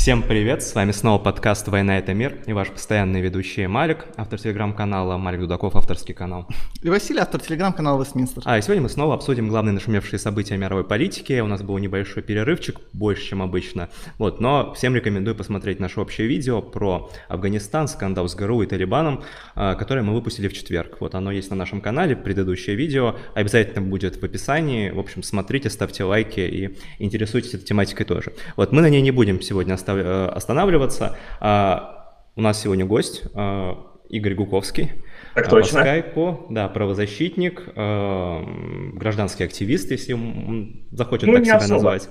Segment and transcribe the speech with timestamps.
[0.00, 4.40] Всем привет, с вами снова подкаст «Война– это мир» и ваш постоянный ведущий Малик, автор
[4.40, 6.48] телеграм-канала Малик Дудаков, авторский канал.
[6.82, 8.42] И Василий, автор телеграм-канала Вестминстер.
[8.46, 11.38] А, и сегодня мы снова обсудим главные нашумевшие события мировой политики.
[11.40, 13.90] У нас был небольшой перерывчик, больше, чем обычно.
[14.16, 19.22] Вот, но всем рекомендую посмотреть наше общее видео про Афганистан, скандал с ГРУ и Талибаном,
[19.54, 20.96] а, которое мы выпустили в четверг.
[21.00, 24.88] Вот оно есть на нашем канале, предыдущее видео, обязательно будет в описании.
[24.88, 28.32] В общем, смотрите, ставьте лайки и интересуйтесь этой тематикой тоже.
[28.56, 31.16] Вот, мы на ней не будем сегодня оставлять Э, останавливаться.
[31.40, 34.90] А, у нас сегодня гость а, Игорь Гуковский.
[35.34, 35.78] Так а, точно.
[35.78, 41.74] По скайпу, да, правозащитник, гражданский активист, если он захочет ну, так себя особо.
[41.74, 42.08] назвать.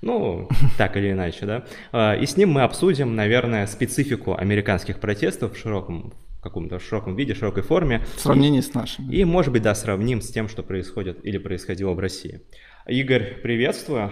[0.00, 1.46] Ну, так или иначе,
[1.92, 2.14] да.
[2.14, 7.62] И с ним мы обсудим, наверное, специфику американских протестов в широком каком-то широком виде, широкой
[7.62, 8.04] форме.
[8.16, 9.08] В сравнении и, с нашим.
[9.10, 12.42] И, может быть, да, сравним с тем, что происходит или происходило в России.
[12.86, 14.10] Игорь, приветствую.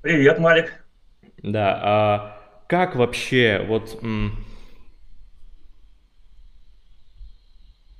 [0.00, 0.72] Привет, Малик.
[1.42, 2.35] Да,
[2.68, 4.00] как вообще, вот,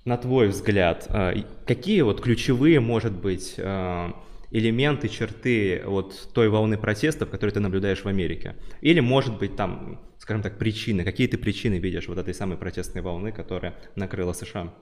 [0.05, 1.35] на твой взгляд, а,
[1.67, 4.15] какие вот ключевые, может быть, а,
[4.51, 8.55] элементы, черты вот той волны протестов, которые ты наблюдаешь в Америке?
[8.81, 13.03] Или, может быть, там, скажем так, причины, какие ты причины видишь вот этой самой протестной
[13.03, 14.73] волны, которая накрыла США?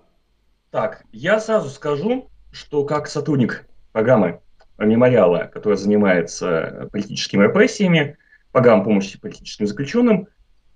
[0.70, 4.40] Так, я сразу скажу, что как сотрудник программы
[4.78, 8.18] мемориала, которая занимается политическими репрессиями,
[8.54, 10.28] программ помощи политическим заключенным,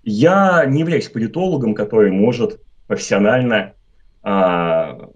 [0.03, 3.73] я не являюсь политологом, который может профессионально,
[4.21, 5.09] а,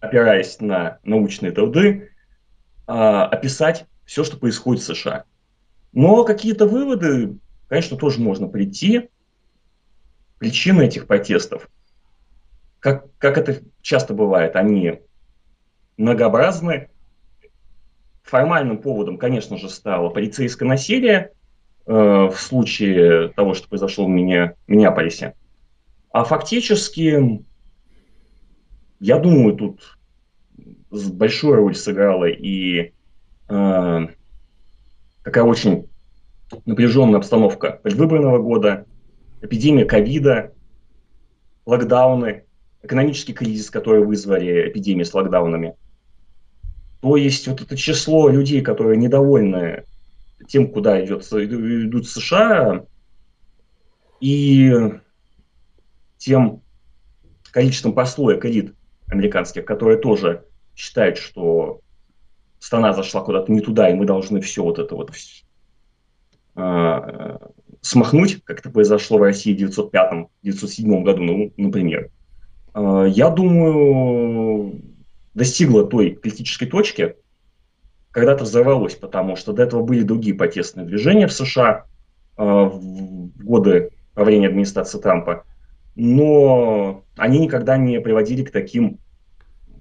[0.00, 2.10] опираясь на научные труды,
[2.86, 5.24] а, описать все, что происходит в США.
[5.94, 9.08] Но какие-то выводы, конечно, тоже можно прийти.
[10.38, 11.70] Причины этих протестов,
[12.80, 15.00] как, как это часто бывает, они
[15.96, 16.90] многообразны,
[18.30, 21.32] Формальным поводом, конечно же, стало полицейское насилие
[21.84, 25.34] э, в случае того, что произошло в меня, Миннеаполисе.
[26.12, 27.44] А фактически,
[29.00, 29.98] я думаю, тут
[30.92, 32.92] большую роль сыграла и
[33.48, 34.06] э,
[35.24, 35.88] такая очень
[36.66, 38.86] напряженная обстановка предвыборного года,
[39.42, 40.52] эпидемия ковида,
[41.66, 42.44] локдауны,
[42.84, 45.74] экономический кризис, который вызвали эпидемии с локдаунами–
[47.00, 49.84] то есть вот это число людей, которые недовольны
[50.48, 52.84] тем, куда идет, идут США,
[54.20, 54.74] и
[56.18, 56.62] тем
[57.50, 58.74] количеством прослоек элит
[59.08, 60.44] американских, которые тоже
[60.76, 61.80] считают, что
[62.58, 65.12] страна зашла куда-то не туда, и мы должны все вот это вот
[66.56, 67.38] э,
[67.80, 72.10] смахнуть, как это произошло в России в 1905-1907 году, ну, например.
[72.74, 74.80] Э, я думаю,
[75.34, 77.16] достигла той критической точки,
[78.10, 81.84] когда-то взорвалось, потому что до этого были другие протестные движения в США
[82.36, 85.44] э, в годы правления администрации Трампа,
[85.94, 88.98] но они никогда не приводили к таким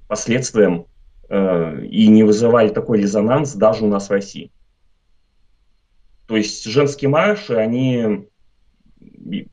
[0.07, 0.85] последствиям
[1.29, 4.51] э, и не вызывали такой резонанс даже у нас в России.
[6.27, 8.27] То есть женские марши, они,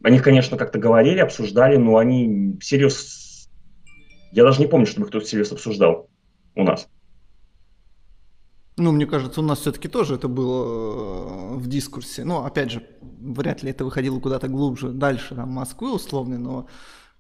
[0.03, 2.97] о них, конечно, как-то говорили, обсуждали, но они всерьез
[4.37, 6.11] я даже не помню, чтобы кто-то всерьез обсуждал
[6.55, 6.89] у нас.
[8.77, 12.23] Ну, мне кажется, у нас все-таки тоже это было э, в дискурсе.
[12.25, 16.67] Ну, опять же, вряд ли это выходило куда-то глубже, дальше, там, Москвы условно, но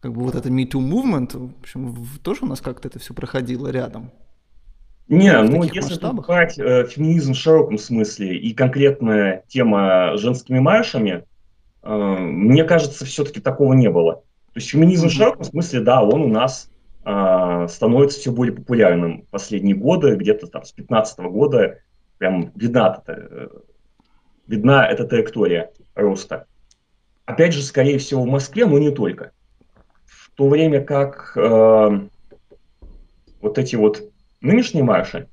[0.00, 3.14] как бы вот это Me Too Movement, в общем, тоже у нас как-то это все
[3.14, 4.12] проходило рядом.
[5.08, 6.26] Не, ну если масштабах?
[6.26, 11.24] брать э, феминизм в широком смысле и конкретная тема женскими маршами,
[11.82, 14.16] э, мне кажется, все-таки такого не было.
[14.16, 15.08] То есть феминизм mm-hmm.
[15.08, 16.70] в широком смысле, да, он у нас
[17.06, 21.78] становится все более популярным последние годы, где-то там с 15 года
[22.18, 23.50] прям видна, эта,
[24.48, 26.46] видна эта траектория роста.
[27.24, 29.30] Опять же, скорее всего, в Москве, но не только.
[30.04, 32.00] В то время как э,
[33.40, 34.02] вот эти вот
[34.40, 35.28] нынешние марши,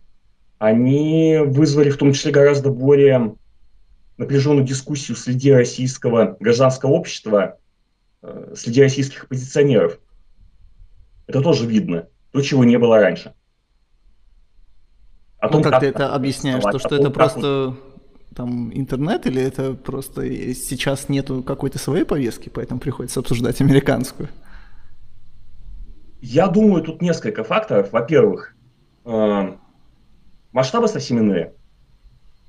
[0.59, 3.35] они вызвали в том числе гораздо более
[4.17, 7.57] напряженную дискуссию среди российского гражданского общества,
[8.21, 9.99] э, среди российских оппозиционеров–
[11.27, 12.07] это тоже видно.
[12.31, 13.33] То, чего не было раньше.
[15.37, 16.63] О том, ну, как, как ты это объясняешь?
[16.63, 18.35] То, что это просто вот...
[18.35, 24.29] там интернет или это просто сейчас нету какой-то своей повестки, поэтому приходится обсуждать американскую?
[26.21, 27.91] Я думаю, тут несколько факторов.
[27.91, 28.55] Во-первых,
[29.03, 29.53] э,
[30.53, 31.53] масштабы совсем иные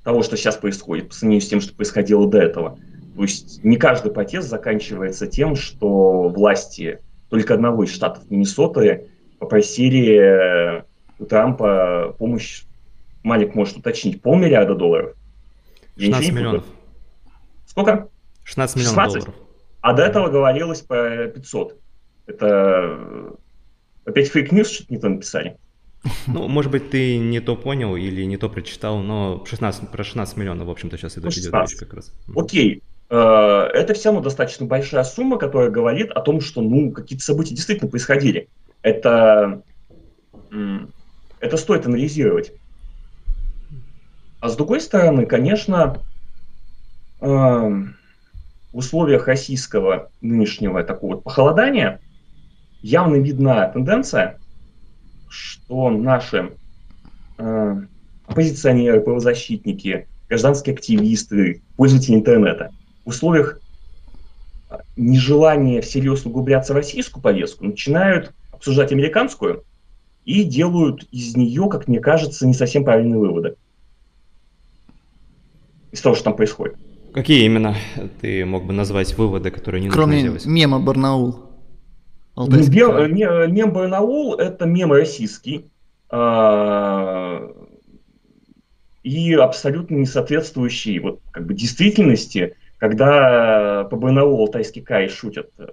[0.05, 2.79] того, что сейчас происходит, по сравнению с тем, что происходило до этого.
[3.15, 9.07] То есть не каждый протест заканчивается тем, что власти только одного из штатов Миннесоты
[9.39, 10.83] попросили э,
[11.19, 12.63] у Трампа помощь,
[13.23, 15.15] Малик может уточнить, полмиллиарда долларов.
[15.97, 16.65] 16 миллионов.
[17.65, 18.09] Сколько?
[18.43, 19.25] 16 миллионов 16?
[19.25, 19.41] долларов.
[19.81, 21.79] А до этого говорилось по 500.
[22.27, 23.35] Это
[24.05, 25.57] опять fake news что-то не то написали.
[26.27, 30.37] Ну, может быть, ты не то понял или не то прочитал, но 16, про 16
[30.37, 32.13] миллионов, в общем-то, сейчас идет, идет речь как раз.
[32.35, 32.83] Окей.
[33.09, 37.55] Э, это все равно достаточно большая сумма, которая говорит о том, что ну, какие-то события
[37.55, 38.49] действительно происходили.
[38.81, 39.63] Это,
[41.39, 42.53] это стоит анализировать.
[44.39, 46.01] А с другой стороны, конечно,
[47.21, 47.93] э, в
[48.73, 51.99] условиях российского нынешнего такого похолодания
[52.81, 54.39] явно видна тенденция,
[55.29, 56.51] что наши
[57.37, 57.75] э,
[58.27, 62.71] оппозиционеры, правозащитники, гражданские активисты, пользователи интернета–
[63.05, 63.59] условиях
[64.69, 69.63] а, нежелания всерьез углубляться в российскую повестку начинают обсуждать американскую
[70.25, 73.55] и делают из нее, как мне кажется, не совсем правильные выводы
[75.91, 76.75] из того, что там происходит.
[77.13, 77.75] Какие именно
[78.19, 80.45] ты мог бы назвать выводы, которые не Кроме нужно делать?
[80.45, 81.45] мема Барнаул.
[82.35, 85.71] Ну, мем, мем Барнаул– это мем российский,
[86.11, 87.53] э,
[89.03, 95.65] и абсолютно не соответствующий вот, как бы, действительности когда по Барнаулу Алтайский край шутят э,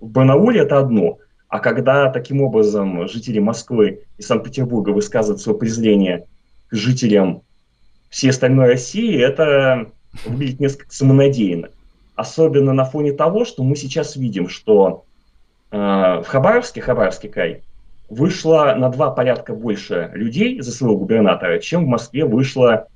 [0.00, 1.18] в Барнауле, это одно.
[1.48, 6.26] А когда таким образом жители Москвы и Санкт-Петербурга высказывают свое презрение
[6.68, 7.42] к жителям
[8.08, 9.90] всей остальной России, это
[10.26, 11.70] выглядит несколько самонадеянно.
[12.14, 15.04] Особенно на фоне того, что мы сейчас видим, что
[15.70, 17.62] э, в Хабаровске, Хабаровский край,
[18.10, 22.88] вышло на два порядка больше людей за своего губернатора, чем в Москве вышло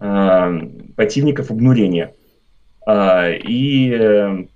[0.00, 0.60] э,
[0.96, 2.12] противников обнурения.
[2.90, 4.46] А, и э,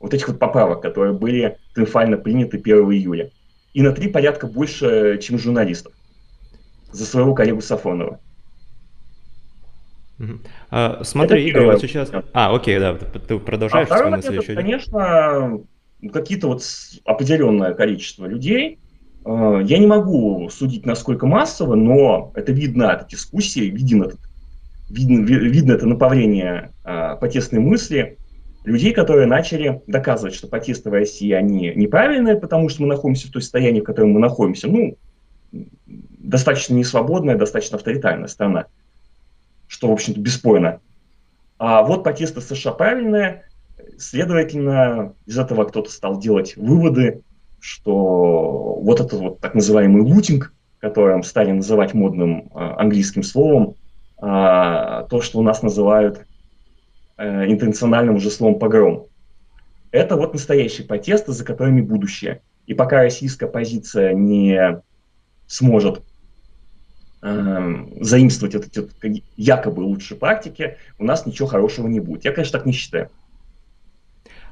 [0.00, 3.30] вот этих вот поправок, которые были триумфально приняты 1 июля.
[3.74, 5.92] И на три порядка больше, чем журналистов
[6.92, 8.20] за своего коллегу Сафонова.
[10.70, 12.10] А, смотри, это Игорь, вот сейчас...
[12.32, 14.54] А, окей, да, ты продолжаешь а свою мысль еще.
[14.54, 15.60] Конечно,
[16.10, 16.62] какие-то вот
[17.04, 18.78] определенное количество людей.
[19.26, 24.20] А, я не могу судить, насколько массово, но это видно от дискуссии, виден этот
[24.88, 28.18] видно, видно это направление а, протестной мысли
[28.64, 33.42] людей, которые начали доказывать, что протесты России, они неправильные, потому что мы находимся в той
[33.42, 34.68] состоянии, в котором мы находимся.
[34.68, 34.96] Ну,
[36.18, 38.66] достаточно несвободная, достаточно авторитарная страна,
[39.68, 40.80] что, в общем-то, бесспорно.
[41.58, 43.44] А вот протесты США правильные,
[43.98, 47.22] следовательно, из этого кто-то стал делать выводы,
[47.60, 53.85] что вот этот вот так называемый лутинг, которым стали называть модным э, английским словом, а,
[54.18, 56.26] то, что у нас называют
[57.18, 59.06] э, интернациональным уже словом погром.
[59.90, 62.40] Это вот настоящие протесты, за которыми будущее.
[62.66, 64.80] И пока российская позиция не
[65.46, 66.02] сможет
[67.22, 72.24] э, заимствовать эти якобы лучшие практики, у нас ничего хорошего не будет.
[72.24, 73.10] Я, конечно, так не считаю.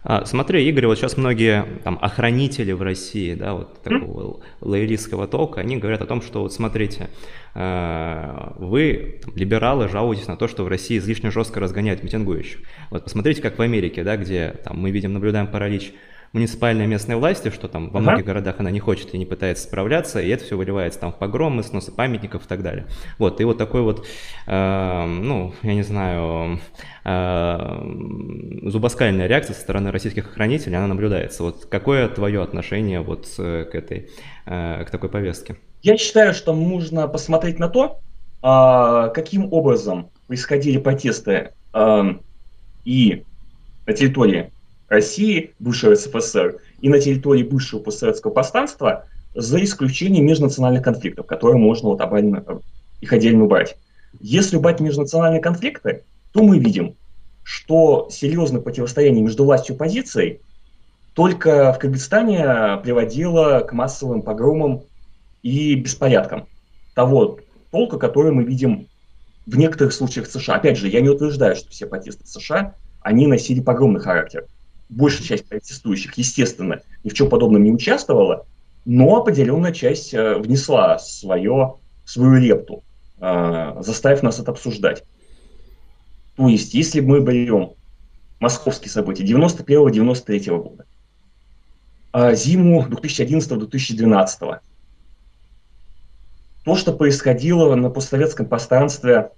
[0.07, 5.63] А, смотри, Игорь, вот сейчас многие там охранители в России, да, вот такого лоялистского толка,
[5.63, 7.09] они говорят о том, что вот смотрите,
[7.55, 12.61] э, вы, там, либералы, жалуетесь на то, что в России излишне жестко разгоняют митингующих.
[12.91, 15.95] Вот посмотрите, как в Америке, да, где там мы видим, наблюдаем паралич
[16.35, 20.21] муниципальной местной власти, что там во многих городах она не хочет и не пытается справляться,
[20.21, 22.87] и это все выливается там в погромы, сносы памятников и так далее.
[23.19, 24.05] Вот, и вот такой вот,
[24.47, 26.59] э, ну, я не знаю,
[27.05, 31.45] э, зубоскальная реакция со стороны российских охранителей, она наблюдается.
[31.45, 34.11] Вот какое твое отношение вот к этой,
[34.47, 35.57] э, к такой повестке?
[35.83, 38.01] Я считаю, что нужно посмотреть на то,
[38.43, 42.03] э, каким образом происходили протесты э,
[42.85, 43.23] и
[43.87, 44.51] на территории
[44.95, 51.89] России, бывшего СССР, и на территории бывшего постсоветского пространства, за исключением межнациональных конфликтов, которые можно
[51.89, 52.45] вот обально,
[53.01, 53.77] их отдельно убрать.
[54.21, 56.95] Если убрать межнациональные конфликты, то мы видим,
[57.43, 60.41] что серьезное противостояние между властью и оппозицией
[61.15, 64.83] только в Кыргызстане приводило к массовым погромам
[65.43, 66.47] и беспорядкам
[66.95, 67.39] того
[67.71, 68.89] толка, который мы видим
[69.47, 70.57] в некоторых случаях в США.
[70.57, 74.47] Опять же, я не утверждаю, что все протесты в США, они носили погромный характер
[74.89, 78.47] большая часть протестующих, естественно, ни в чем подобном не участвовала,
[78.85, 81.75] но определенная часть э, внесла свое,
[82.05, 82.83] свою лепту,
[83.21, 85.05] э, заставив нас это обсуждать.
[86.37, 87.73] То есть, если мы берем
[88.41, 90.85] московские события 91-93 года,
[92.13, 94.61] э, зиму 2011-2012,
[96.65, 99.31] то, что происходило на постсоветском пространстве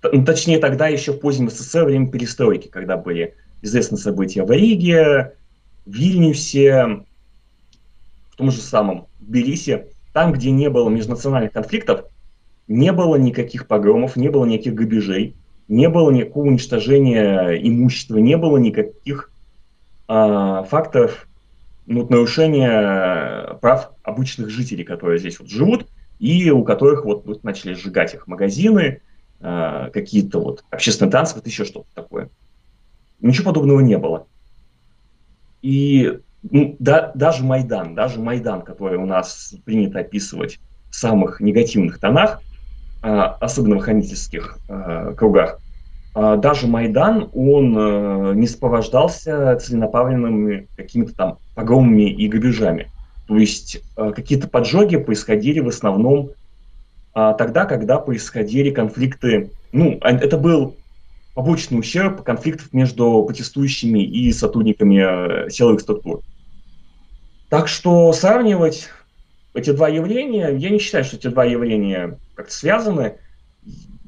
[0.00, 5.32] точнее тогда еще в позднем СССР, время перестройки, когда были известны события в Риге,
[5.84, 7.04] в Вильнюсе,
[8.30, 12.06] в том же самом Тбилиси, там, где не было межнациональных конфликтов,
[12.68, 15.34] не было никаких погромов, не было никаких грабежей.
[15.68, 19.30] не было никакого уничтожения имущества, не было никаких
[20.06, 21.26] а, фактов
[21.86, 25.86] ну, нарушения прав обычных жителей, которые здесь вот живут,
[26.18, 29.00] и у которых вот, вот начали сжигать их магазины,
[29.40, 32.30] а, какие-то вот общественный транспорт, еще что-то такое.
[33.20, 34.26] Ничего подобного не было.
[35.62, 40.58] И ну, да, даже Майдан, даже Майдан, который у нас принято описывать
[40.90, 42.40] в самых негативных тонах,
[43.02, 45.60] а, особенно в хранительских а, кругах,
[46.14, 52.90] даже Майдан, он не сопровождался целенаправленными какими-то там погромами и грабежами.
[53.26, 56.30] То есть какие-то поджоги происходили в основном
[57.16, 59.50] тогда, когда происходили конфликты.
[59.72, 60.76] Ну, а, это был
[61.34, 66.20] побочный ущерб конфликтов между протестующими и сотрудниками силовых структур.
[67.48, 68.90] Так что сравнивать
[69.54, 73.14] эти два явления, я не считаю, что эти два явления как-то связаны.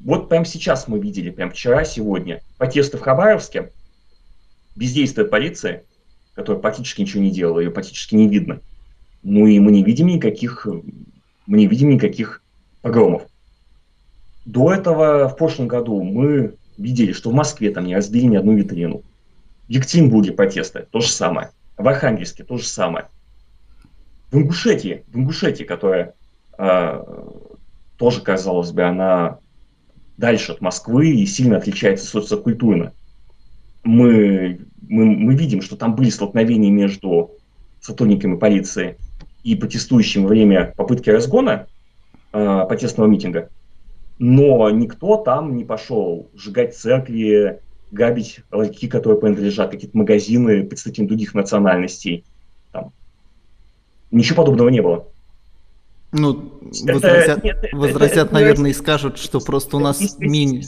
[0.03, 3.71] Вот прямо сейчас мы видели, прямо вчера, сегодня, протесты в Хабаровске,
[4.75, 5.81] бездействие полиции,
[6.35, 8.61] которая практически ничего не делала, ее практически не видно.
[9.23, 10.67] Ну и мы не видим никаких,
[11.47, 12.43] мы не видим никаких
[12.81, 13.23] погромов.
[14.45, 18.53] До этого в прошлом году мы видели, что в Москве там не разбили ни одну
[18.53, 19.03] витрину.
[19.67, 21.51] В Екатеринбурге протесты, то же самое.
[21.77, 23.05] В Архангельске то же самое
[24.31, 26.13] в Ингушетии, в Ингушетии, которая
[26.57, 27.03] э,
[27.97, 29.39] тоже, казалось бы, она
[30.17, 32.93] дальше от Москвы и сильно отличается социокультурно.
[33.83, 37.31] Мы, мы, мы видим, что там были столкновения между
[37.81, 38.97] сотрудниками полиции
[39.43, 41.67] и протестующими во время попытки разгона
[42.31, 43.49] э, протестного митинга,
[44.17, 51.33] но никто там не пошел сжигать церкви, грабить ларьки, которые принадлежат какие-то магазины представителям других
[51.33, 52.23] национальностей,
[54.11, 55.07] Ничего подобного не было.
[56.11, 60.63] Ну, возразят, это, возразят это, наверное, это, и скажут, что просто у нас мини...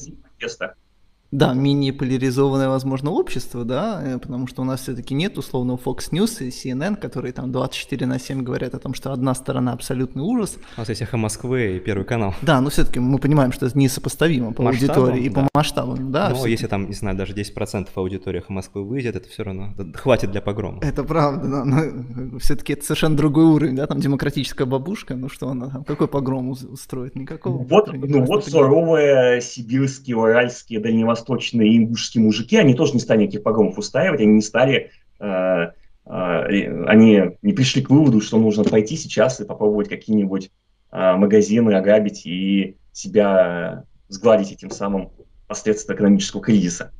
[1.32, 6.12] Да, менее поляризованное, возможно, общество, да, э, потому что у нас все-таки нет условного Fox
[6.12, 10.24] News и CNN, которые там 24 на 7 говорят о том, что одна сторона абсолютный
[10.24, 10.58] ужас.
[10.76, 12.36] У нас есть «Эхо Москвы» и Первый канал.
[12.42, 15.42] Да, но все-таки мы понимаем, что это несопоставимо по масштабам, аудитории и да.
[15.42, 16.30] по масштабам, да.
[16.32, 20.32] Но если там, не знаю, даже 10% аудитории «Эхо Москвы» выйдет, это все равно хватит
[20.32, 20.80] для погрома.
[20.82, 25.48] Это правда, да, но все-таки это совершенно другой уровень, да, там демократическая бабушка, ну что
[25.48, 27.16] она там, какой погром устроит?
[27.16, 27.64] Никакого.
[27.64, 33.44] Вот, ну вот суровые сибирские, уральские, дальневосточные восточные ингушские мужики, они тоже не стали никаких
[33.44, 35.72] погромов устраивать, они не стали, э, э,
[36.06, 40.52] они не пришли к выводу, что нужно пойти сейчас и попробовать какие-нибудь
[40.92, 45.12] э, магазины ограбить и себя сгладить этим самым
[45.48, 46.92] последствия экономического кризиса.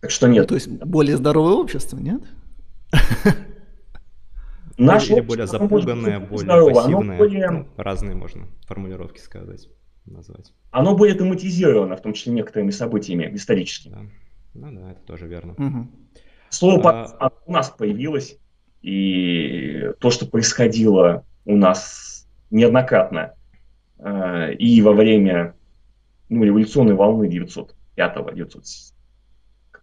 [0.00, 0.42] Так что нет.
[0.42, 2.22] Ну, то есть более здоровое общество, нет?
[4.78, 7.18] Наше Или более запуганное, более пассивное.
[7.18, 7.50] Более...
[7.50, 9.68] Ну, разные можно формулировки сказать
[10.06, 10.52] назвать.
[10.70, 13.94] Оно более тематизировано, в том числе некоторыми событиями историческими.
[13.94, 14.00] Да.
[14.54, 15.54] Ну да, это тоже верно.
[15.54, 15.88] Угу.
[16.48, 17.32] Слово а...
[17.46, 18.36] у нас появилось,
[18.82, 23.34] и то, что происходило у нас неоднократно
[23.98, 25.54] э, и во время
[26.28, 28.64] ну, революционной волны 905 900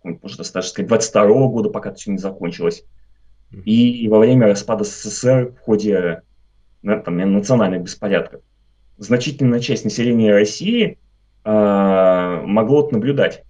[0.04, 2.84] можно даже сказать, 22 -го года, пока это все не закончилось,
[3.52, 6.22] и во время распада СССР в ходе
[6.82, 8.42] там, национальных беспорядков
[8.98, 10.98] значительная часть населения России
[11.44, 13.44] э, могло это наблюдать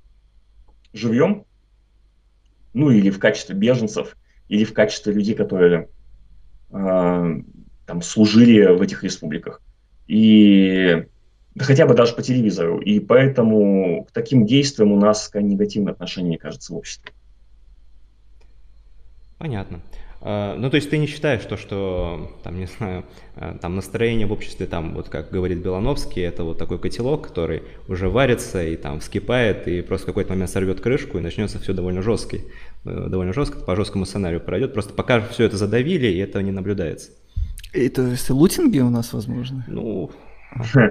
[0.94, 1.46] живьем,
[2.74, 4.18] ну или в качестве беженцев,
[4.50, 5.90] или в качестве людей, которые
[6.72, 7.42] э,
[7.86, 9.62] там служили в этих республиках.
[10.08, 11.06] И
[11.56, 12.80] да хотя бы даже по телевизору.
[12.80, 17.12] И поэтому к таким действиям у нас негативное отношение, кажется, в обществе.
[19.40, 19.82] Понятно.
[20.20, 23.06] А, ну, то есть ты не считаешь то, что, там, не знаю,
[23.36, 27.64] а, там настроение в обществе, там, вот как говорит Белановский, это вот такой котелок, который
[27.88, 31.74] уже варится и там вскипает, и просто в какой-то момент сорвет крышку, и начнется все
[31.74, 32.46] довольно жесткий,
[32.86, 34.74] э, довольно жестко, по жесткому сценарию пройдет.
[34.74, 37.12] Просто пока все это задавили, и этого не наблюдается.
[37.74, 39.66] И то есть лутинги у нас возможно?
[39.68, 40.10] Ну,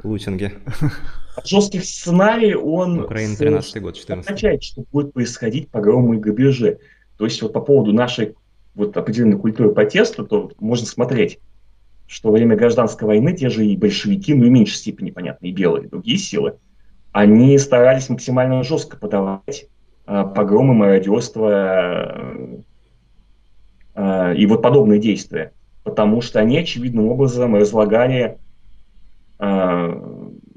[0.05, 0.53] лутинги.
[1.45, 3.01] Жестких сценарий он...
[3.01, 6.79] Украина 13 год, 14 означает, что будет происходить погромы и грабежи.
[7.19, 8.35] То есть вот по поводу нашей
[8.77, 11.41] вот определенной культуры протеста, то можно смотреть,
[12.07, 15.47] что во время гражданской войны те же и большевики, ну и в меньшей степени, понятно,
[15.47, 16.59] и белые, и другие силы,
[17.11, 19.67] они старались максимально жестко подавать
[20.07, 22.23] э, погромы, мародерство
[23.95, 25.53] э, и вот подобные действия,
[25.83, 28.39] потому что они очевидным образом разлагали
[29.39, 30.01] э,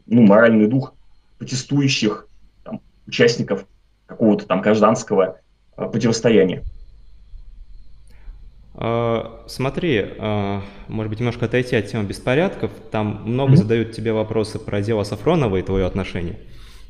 [0.08, 0.94] ну, моральный дух
[1.38, 2.28] протестующих
[2.66, 3.66] там, участников
[4.06, 5.40] какого-то там гражданского
[5.78, 6.64] э, противостояния.
[8.76, 12.72] А, смотри, а, может быть, немножко отойти от темы беспорядков.
[12.92, 13.58] Там много mm-hmm.
[13.58, 16.40] задают тебе вопросы про дело Сафронова и твое отношение.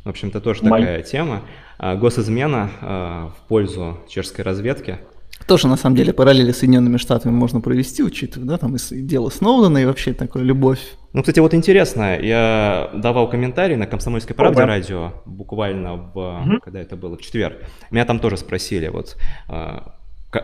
[0.04, 0.82] В общем-то, тоже Май...
[0.82, 1.42] такая тема.
[1.78, 5.00] А, госизмена в пользу чешской разведки.
[5.48, 9.30] Тоже, на самом деле, параллели с Соединенными Штатами можно провести, учитывая, да, там и дело
[9.30, 10.80] Сноудена, и вообще такое любовь.
[11.14, 14.68] Ну, кстати, вот интересно, я давал комментарий на «Комсомольской правде» О, да.
[14.68, 16.60] радио, буквально в, угу.
[16.62, 17.58] когда это было, в четверг.
[17.90, 19.18] Меня там тоже спросили, вот,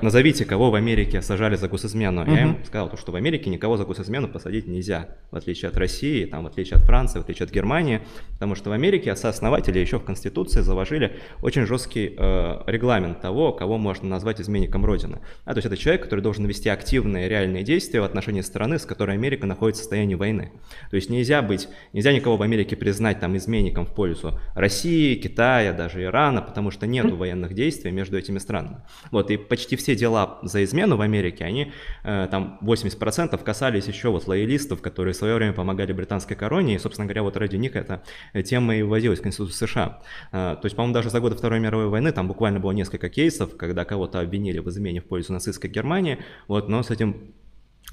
[0.01, 2.23] назовите, кого в Америке сажали за госизмену.
[2.23, 2.31] Угу.
[2.31, 6.25] Я им сказал, что в Америке никого за госизмену посадить нельзя, в отличие от России,
[6.25, 8.01] там, в отличие от Франции, в отличие от Германии,
[8.33, 13.77] потому что в Америке сооснователи еще в Конституции заложили очень жесткий э, регламент того, кого
[13.77, 15.19] можно назвать изменником Родины.
[15.45, 18.85] А, то есть это человек, который должен вести активные реальные действия в отношении страны, с
[18.85, 20.51] которой Америка находится в состоянии войны.
[20.89, 25.73] То есть нельзя быть, нельзя никого в Америке признать там изменником в пользу России, Китая,
[25.73, 28.77] даже Ирана, потому что нет военных действий между этими странами.
[29.11, 31.71] Вот, и почти почти все дела за измену в Америке, они
[32.03, 36.79] э, там 80% касались еще вот лоялистов, которые в свое время помогали британской короне, и,
[36.79, 38.01] собственно говоря, вот ради них эта
[38.43, 40.01] тема и вводилась в Конституцию США.
[40.31, 43.55] Э, то есть, по-моему, даже за годы Второй мировой войны там буквально было несколько кейсов,
[43.57, 46.17] когда кого-то обвинили в измене в пользу нацистской Германии,
[46.47, 47.33] вот, но с этим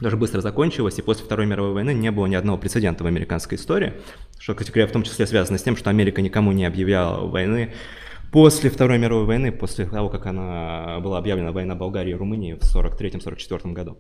[0.01, 3.57] даже быстро закончилось, и после Второй мировой войны не было ни одного прецедента в американской
[3.57, 3.93] истории,
[4.39, 7.73] что, кстати говоря, в том числе связано с тем, что Америка никому не объявляла войны
[8.33, 12.63] После Второй мировой войны, после того, как она была объявлена война Болгарии и Румынии в
[12.63, 13.99] 43-44 году.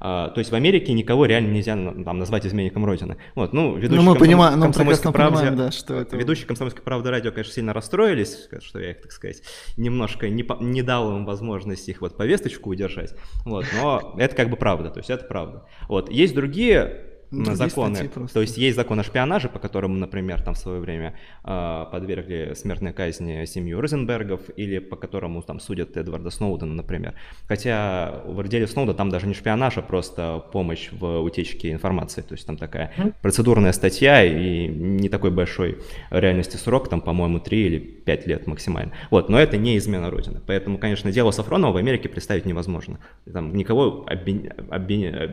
[0.00, 3.18] А, то есть в Америке никого реально нельзя там, назвать изменником Родины.
[3.34, 6.16] Вот, ну, ведущие ну, мы понимаем, ну, комсомольской правды, понимаем, да, что это...
[6.16, 9.42] Ведущие комсомольской правды радио, конечно, сильно расстроились, что я их, так сказать,
[9.76, 13.14] немножко не, не дал им возможность их вот повесточку удержать.
[13.44, 15.66] Вот, но это как бы правда, то есть это правда.
[15.88, 18.10] Вот, есть другие ну, законы.
[18.32, 22.52] То есть есть закон о шпионаже, по которому, например, там в свое время э, подвергли
[22.54, 27.14] смертной казни семью Розенбергов, или по которому там судят Эдварда Сноудена, например.
[27.46, 32.22] Хотя в деле Сноуда там даже не шпионаж, а просто помощь в утечке информации.
[32.22, 32.92] То есть там такая
[33.22, 35.78] процедурная статья и не такой большой
[36.10, 38.92] реальности срок, там, по-моему, 3 или 5 лет максимально.
[39.10, 40.40] Вот, но это не измена Родины.
[40.46, 42.98] Поэтому, конечно, дело Сафронова в Америке представить невозможно.
[43.30, 44.50] Там никого обвинить,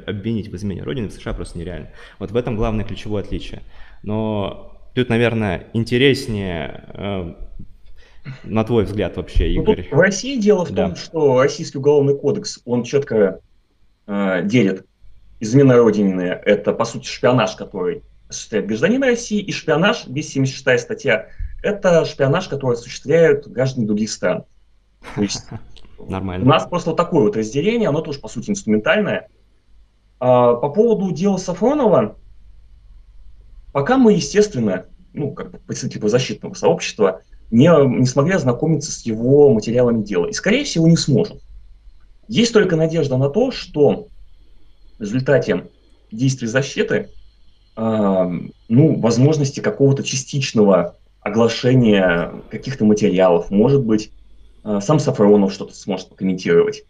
[0.07, 1.90] обвинить в измене Родины в США просто нереально.
[2.19, 3.63] Вот в этом главное ключевое отличие.
[4.03, 7.33] Но тут, наверное, интереснее э,
[8.43, 9.87] на твой взгляд вообще, ну, Игорь?
[9.91, 10.87] Ну, в России дело в да.
[10.87, 13.39] том, что Российский уголовный кодекс, он четко
[14.07, 14.85] э, делит
[15.39, 21.27] измена Родины, это, по сути, шпионаж, который осуществляет гражданин России, и шпионаж, 276 статья,
[21.63, 24.43] это шпионаж, который осуществляют граждане других стран.
[25.15, 25.45] То есть
[26.09, 26.45] Нормально.
[26.45, 29.27] У нас просто вот такое вот разделение, оно тоже, по сути, инструментальное.
[30.21, 32.15] А, по поводу дела Сафронова,
[33.71, 39.51] пока мы, естественно, ну, как бы представители защитного сообщества, не, не смогли ознакомиться с его
[39.51, 40.27] материалами дела.
[40.27, 41.39] И, скорее всего, не сможем.
[42.27, 44.09] Есть только надежда на то, что
[44.99, 45.69] в результате
[46.11, 47.09] действий защиты,
[47.75, 48.31] э,
[48.69, 54.11] ну, возможности какого-то частичного оглашения каких-то материалов, может быть,
[54.63, 56.83] э, сам Сафронов что-то сможет прокомментировать.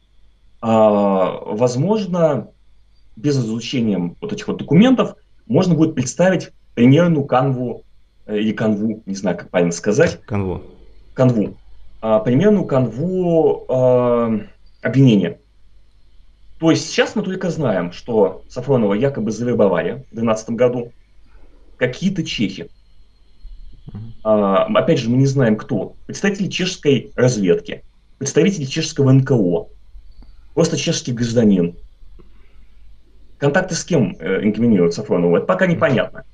[0.61, 0.67] Э,
[1.45, 2.49] возможно,
[3.15, 5.15] без изучения вот этих вот документов
[5.47, 7.83] можно будет представить примерную канву
[8.25, 10.21] э, или канву, не знаю, как правильно сказать.
[10.25, 10.63] Канву.
[11.13, 11.57] Канву.
[12.01, 14.31] А, примерную канву а,
[14.81, 15.39] обвинения.
[16.59, 20.91] То есть сейчас мы только знаем, что Сафронова якобы завербовали в 2012 году
[21.77, 22.69] какие-то чехи.
[24.23, 25.95] А, опять же, мы не знаем, кто.
[26.07, 27.83] Представители чешской разведки,
[28.17, 29.67] представители чешского НКО,
[30.53, 31.75] просто чешский гражданин,
[33.41, 36.25] Контакты с кем э, инкриминируют Сафронову, это пока непонятно.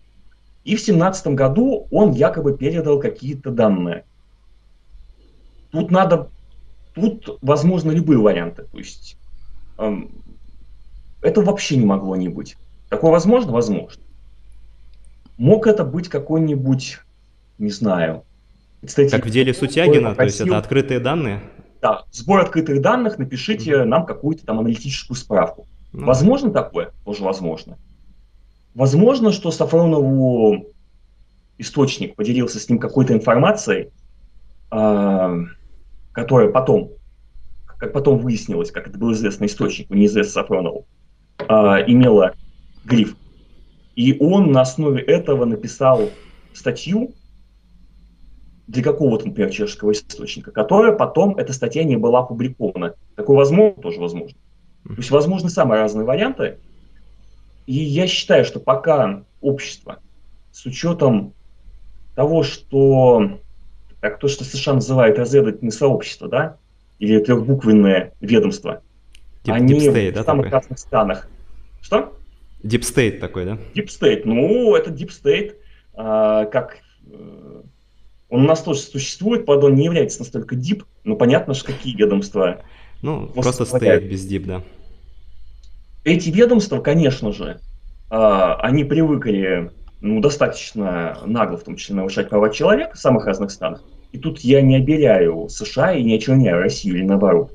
[0.65, 4.03] И в 2017 году он якобы передал какие-то данные.
[5.71, 6.29] Тут надо,
[6.93, 8.63] тут возможно любые варианты.
[8.63, 9.17] То есть
[9.77, 10.11] эм,
[11.21, 12.57] это вообще не могло не быть.
[12.89, 13.53] Такое возможно?
[13.53, 14.03] Возможно.
[15.37, 16.99] Мог это быть какой-нибудь,
[17.57, 18.25] не знаю,
[18.81, 19.15] представитель...
[19.15, 21.41] Как в деле Сутягина, то есть это открытые данные?
[21.81, 23.85] Да, сбор открытых данных, напишите mm-hmm.
[23.85, 25.65] нам какую-то там аналитическую справку.
[25.93, 26.05] Ну.
[26.05, 26.91] Возможно такое?
[27.05, 27.77] Тоже возможно.
[28.73, 30.67] Возможно, что Сафронову
[31.57, 33.89] источник поделился с ним какой-то информацией,
[34.71, 35.37] э,
[36.11, 36.91] которая потом,
[37.65, 40.85] как потом выяснилось, как это был известный источник, неизвестно Сафронову,
[41.39, 41.43] э,
[41.87, 42.33] имела
[42.85, 43.15] гриф.
[43.95, 46.09] И он на основе этого написал
[46.53, 47.13] статью
[48.67, 52.93] для какого-то, например, чешского источника, которая потом, эта статья не была опубликована.
[53.15, 53.81] Такое возможно?
[53.81, 54.37] Тоже возможно.
[54.87, 56.57] То есть возможны самые разные варианты.
[57.65, 59.99] И я считаю, что пока общество
[60.51, 61.33] с учетом
[62.15, 63.39] того, что
[63.99, 66.57] так, то, что США называют разведывательное сообщество, да,
[66.99, 68.81] или трехбуквенное ведомство,
[69.43, 70.59] Deep, они deep state, в да, самых такой?
[70.59, 71.29] разных странах.
[71.81, 72.17] Что?
[72.63, 73.57] Deep State такой, да?
[73.75, 74.21] Deep State.
[74.25, 75.55] Ну, это Deep State,
[75.93, 76.77] а, как
[77.09, 77.61] э,
[78.29, 81.95] Он у нас тоже существует, правда, он не является настолько дип, но понятно, что какие
[81.95, 82.61] ведомства.
[83.01, 84.63] Ну, просто стоят без дип, да.
[86.07, 87.59] Эти ведомства, конечно же,
[88.09, 93.51] а, они привыкли ну, достаточно нагло, в том числе, нарушать права человека в самых разных
[93.51, 93.83] странах.
[94.13, 97.51] И тут я не обеляю США и не очерняю Россию или наоборот.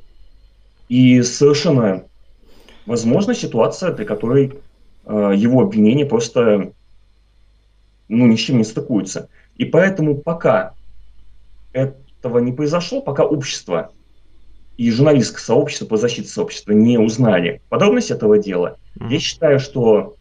[0.90, 2.04] И совершенно
[2.84, 4.52] возможна ситуация, при которой
[5.06, 6.74] э, его обвинения просто
[8.08, 9.30] ну, ни с чем не стыкуются.
[9.56, 10.74] И поэтому пока
[11.72, 13.92] этого не произошло, пока общество
[14.76, 19.12] и журналистское сообщество по защите сообщества не узнали подробности этого дела, mm-hmm.
[19.12, 20.16] я считаю, что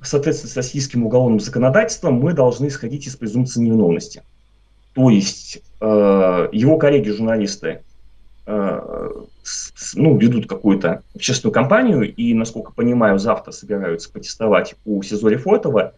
[0.00, 4.22] в соответствии с российским уголовным законодательством мы должны исходить из презумпции невиновности.
[4.94, 7.82] То есть э, его коллеги-журналисты
[8.46, 9.10] э,
[9.94, 15.94] ну, ведут какую-то общественную кампанию и, насколько понимаю, завтра собираются протестовать у СИЗО Лефортова,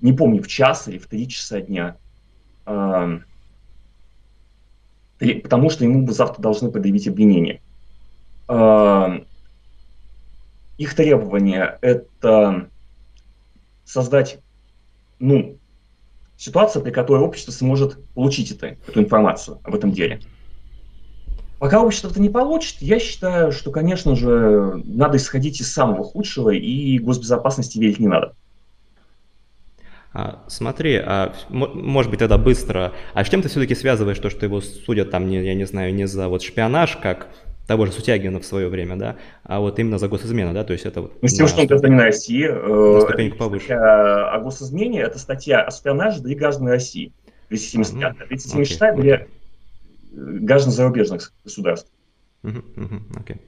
[0.00, 1.96] не помню, в час или в три часа дня,
[2.66, 3.18] э,
[5.32, 7.60] потому что ему завтра должны предъявить обвинение.
[8.48, 9.20] Э,
[10.78, 12.68] их требование– это
[13.84, 14.40] создать
[15.18, 15.56] ну,
[16.36, 20.20] ситуацию, при которой общество сможет получить это, эту информацию об этом деле.
[21.58, 26.50] Пока общество это не получит, я считаю, что, конечно же, надо исходить из самого худшего,
[26.50, 28.34] и госбезопасности верить не надо.
[30.14, 32.92] А, смотри, а, может быть, тогда быстро.
[33.14, 35.92] А с чем ты все-таки связываешь то, что его судят там, не, я не знаю,
[35.92, 37.26] не за вот шпионаж, как
[37.66, 40.84] того же Сутягина в свое время, да, а вот именно за госизмену, да, то есть
[40.84, 41.00] это...
[41.00, 43.64] Ну, с тем, что он гражданин России, э, ступеньку повыше.
[43.64, 47.12] Статья о госизмене, это статья о шпионаже для граждан России,
[47.48, 48.12] 275.
[48.12, 48.28] Mm-hmm.
[48.28, 49.26] 276 okay, для
[50.12, 51.90] граждан зарубежных государств.
[52.42, 52.60] Окей.
[52.76, 53.40] Mm-hmm, okay.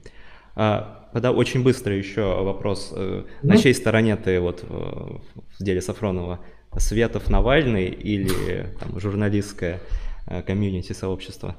[0.55, 2.91] а, тогда очень быстро еще вопрос.
[2.93, 3.27] Mm-hmm.
[3.43, 6.39] На чьей стороне ты вот э, в деле Сафронова?
[6.79, 9.79] Светов Навальный или там, журналистское
[10.27, 11.55] э, комьюнити сообщество?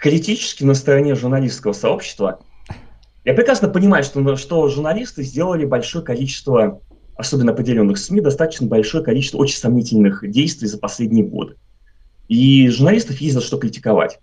[0.00, 2.40] критически на стороне журналистского сообщества.
[3.24, 6.80] Я прекрасно понимаю, что, что журналисты сделали большое количество,
[7.16, 11.56] особенно определенных СМИ, достаточно большое количество очень сомнительных действий за последние годы.
[12.28, 14.20] И журналистов есть за что критиковать.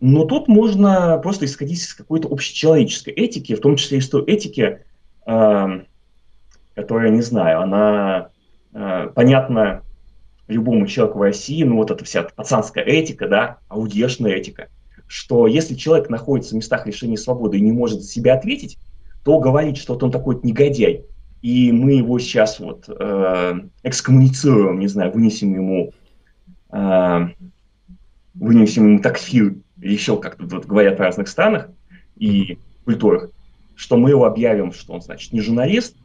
[0.00, 4.80] Но тут можно просто исходить из какой-то общечеловеческой этики, в том числе из той этики,
[5.26, 5.66] э,
[6.74, 8.30] которая, не знаю, она
[8.72, 9.82] э, понятна
[10.46, 14.68] любому человеку в России, ну вот эта вся пацанская этика, да, аудешная этика–
[15.08, 18.78] что если человек находится в местах лишения свободы и не может за себя ответить,
[19.24, 21.04] то говорить, что вот он такой негодяй,
[21.42, 25.92] и мы его сейчас вот э, экскоммуницируем, не знаю, вынесем ему,
[26.70, 27.28] э,
[28.34, 31.70] вынесем ему или еще как-то вот говорят в разных странах
[32.16, 33.30] и культурах,
[33.76, 35.96] что мы его объявим, что он, значит, не журналист,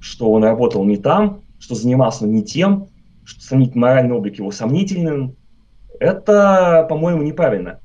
[0.00, 2.88] что он работал не там, что занимался не тем,
[3.24, 5.36] что сомнить моральный облик его сомнительным,
[6.00, 7.78] это, по-моему, неправильно.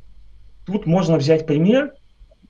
[0.66, 1.94] Тут можно взять пример,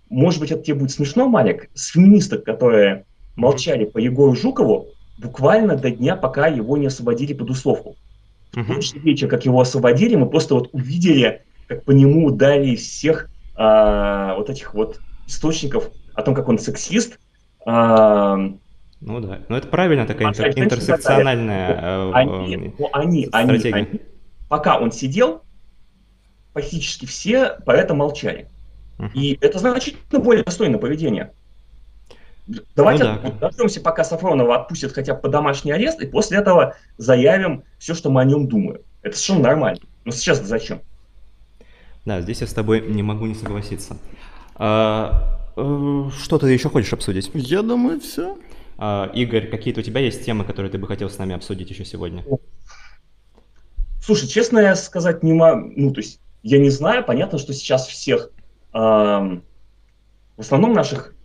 [0.10, 5.76] может быть, это тебе будет смешно, Малик, с феминисток, которые молчали по Егору Жукову буквально
[5.76, 7.96] до дня, пока его не освободили под условку.
[8.54, 12.76] В тот же вечер, как его освободили, мы просто вот увидели, как по нему дали
[12.76, 17.20] всех а, вот этих вот источников о том, как он сексист.
[17.66, 18.38] А,
[19.06, 24.02] ну да, но это правильно такая интер- интерсекциональная э, они, э, ну, они, они, они,
[24.50, 25.44] пока он сидел,
[26.54, 28.50] практически все поэты молчали.
[28.98, 29.12] Uh-huh.
[29.14, 31.34] И это значительно более достойное поведение.
[32.76, 33.32] Давайте ну, да.
[33.48, 38.10] дождемся, пока Сафронова отпустят хотя бы по домашний арест, и после этого заявим все, что
[38.10, 38.82] мы о нем думаем.
[39.04, 39.82] Это совершенно нормально.
[40.04, 40.82] Но сейчас зачем?
[42.06, 43.98] Да, здесь я с тобой не могу не согласиться.
[44.56, 47.30] А, э, что ты еще хочешь обсудить?
[47.34, 48.38] Я думаю, все.
[48.78, 51.86] А, Игорь, какие-то у тебя есть темы, которые ты бы хотел с нами обсудить еще
[51.86, 52.24] сегодня?
[54.02, 57.88] Слушай, честно я сказать не могу, ну, то есть я не знаю, понятно, что сейчас
[57.88, 58.30] всех,
[58.74, 59.42] э, в
[60.38, 61.16] основном наших,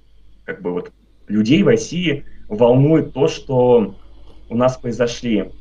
[0.44, 0.92] как бы вот,
[1.28, 3.96] людей в России волнует то, что
[4.48, 5.52] у нас произошли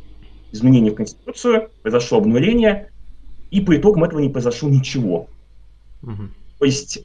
[0.51, 2.91] изменения в Конституцию, произошло обнуление,
[3.51, 5.27] и по итогам этого не произошло ничего.
[6.03, 6.23] Угу.
[6.59, 7.03] То есть,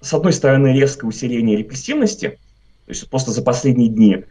[0.00, 2.38] с одной стороны, резкое усиление репрессивности,
[2.88, 4.24] то есть просто за последние дни,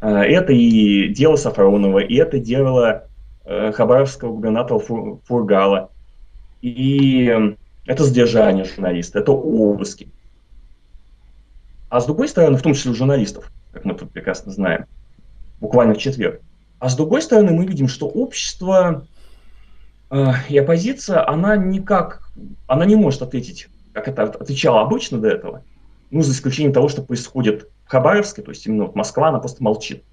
[0.00, 3.06] э, это и дело Сафронова, и это дело
[3.44, 5.92] э, хабаровского губернатора Фургала,
[6.60, 7.32] и
[7.86, 10.08] это задержание журналиста, это обыски.
[11.88, 14.86] А с другой стороны, в том числе у журналистов, как мы тут прекрасно знаем,
[15.60, 16.40] буквально в четверг.
[16.80, 19.06] А с другой стороны, мы видим, что общество
[20.10, 22.28] э, и оппозиция, она никак,
[22.66, 25.62] она не может ответить, как это отвечала обычно до этого,
[26.10, 30.04] ну, за исключением того, что происходит Хабаровске, то есть именно вот Москва, она просто молчит.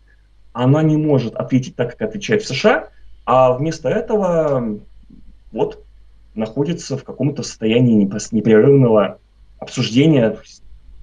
[0.51, 2.89] Она не может ответить так, как отвечает в США,
[3.25, 4.79] А вместо этого
[5.51, 5.83] вот
[6.33, 9.19] находится в каком-то состоянии непрерывного
[9.59, 10.37] обсуждения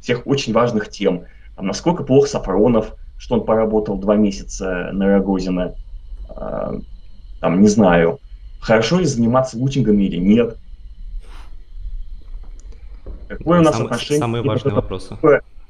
[0.00, 1.26] всех очень важных тем.
[1.54, 5.74] Там, насколько плохо Сафронов, что он поработал два месяца на Рогозина.
[6.28, 6.72] А,
[7.40, 8.18] там, не знаю,
[8.60, 10.58] хорошо ли заниматься лутингами или нет.
[13.28, 14.18] Какое у нас Сам, отношение...
[14.18, 15.16] Самые важные вопросы.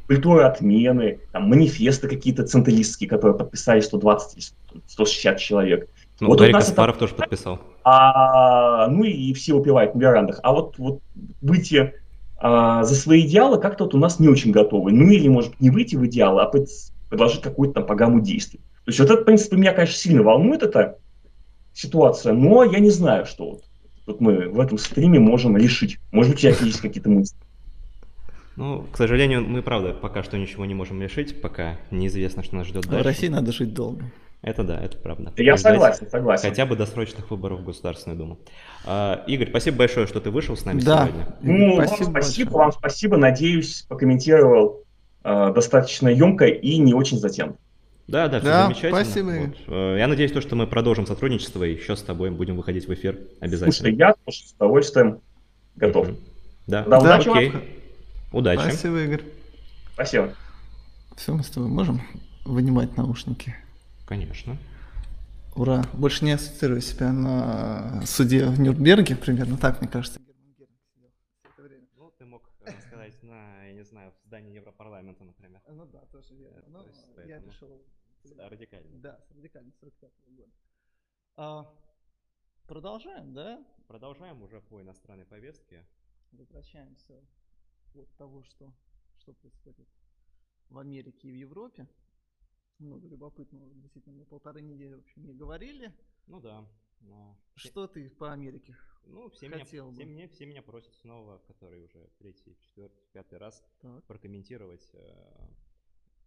[0.06, 4.54] Культура отмены, там, манифесты какие-то центристские, которые подписали 120
[4.86, 5.88] 160 человек.
[6.20, 7.06] Ну, вот Гарри Каспаров это...
[7.06, 7.58] тоже подписал.
[7.84, 10.40] А, ну и все упивают на верандах.
[10.42, 11.00] А вот, вот
[11.40, 11.94] выйти
[12.36, 14.92] а, за свои идеалы как-то вот у нас не очень готовы.
[14.92, 16.52] Ну или, может, не выйти в идеалы, а
[17.08, 18.60] предложить какую-то там программу действий.
[18.84, 20.98] То есть вот это, в принципе, меня, конечно, сильно волнует эта
[21.72, 23.64] ситуация, но я не знаю, что вот,
[24.06, 25.98] вот мы в этом стриме можем решить.
[26.12, 27.36] Может быть, у тебя есть какие-то мысли.
[28.56, 32.66] Ну, к сожалению, мы, правда, пока что ничего не можем решить, пока неизвестно, что нас
[32.66, 33.02] ждет дальше.
[33.02, 34.04] В России надо жить долго.
[34.42, 35.32] Это да, это правда.
[35.38, 36.48] Я согласен, согласен.
[36.50, 38.38] Хотя бы досрочных выборов в Государственную Думу.
[38.84, 41.06] А, Игорь, спасибо большое, что ты вышел с нами да.
[41.06, 41.26] сегодня.
[41.40, 43.16] Ну, спасибо, вам спасибо, вам спасибо.
[43.16, 44.82] Надеюсь, покомментировал
[45.24, 47.56] э, достаточно емко и не очень затем.
[48.06, 49.04] Да, да, все да, замечательно.
[49.04, 49.30] Спасибо.
[49.30, 49.56] Вот.
[49.66, 52.92] Э, я надеюсь, то, что мы продолжим сотрудничество и еще с тобой будем выходить в
[52.92, 53.72] эфир обязательно.
[53.72, 55.20] Слушай, я тоже с удовольствием
[55.76, 56.08] готов.
[56.08, 56.16] Mm-hmm.
[56.66, 57.50] Да, да, да удачи окей.
[57.50, 57.62] Вам.
[58.34, 58.62] Удачи.
[58.62, 59.24] Спасибо, Игорь.
[59.92, 60.34] Спасибо.
[61.16, 62.00] Все, мы с тобой можем
[62.44, 63.54] вынимать наушники?
[64.08, 64.58] Конечно.
[65.54, 65.84] Ура.
[65.92, 70.18] Больше не ассоциирую себя на суде в Нюрнберге, примерно так, мне кажется.
[71.96, 72.50] Ну, ты мог
[72.88, 75.60] сказать на, я не знаю, в здании Европарламента, например.
[75.68, 76.60] Ну да, тоже верно.
[76.66, 77.84] Но ну, я решил...
[78.36, 78.98] Радикально.
[78.98, 80.50] Да, радикально, 45 года.
[81.36, 81.72] А,
[82.66, 83.64] продолжаем, да?
[83.86, 85.84] Продолжаем уже по иностранной повестке.
[86.32, 87.14] Возвращаемся
[88.02, 88.72] от того, что,
[89.18, 89.88] что происходит
[90.68, 91.88] в Америке и в Европе
[92.78, 93.72] много любопытного.
[93.74, 95.92] Действительно, мы полторы недели, в общем, не говорили.
[96.26, 96.68] Ну да.
[97.00, 97.38] Но...
[97.56, 99.96] Что ты по Америке ну, все хотел меня, бы?
[99.96, 104.04] Все, меня, все меня просят снова, который уже третий, четвертый, пятый раз, так.
[104.06, 105.48] прокомментировать, э,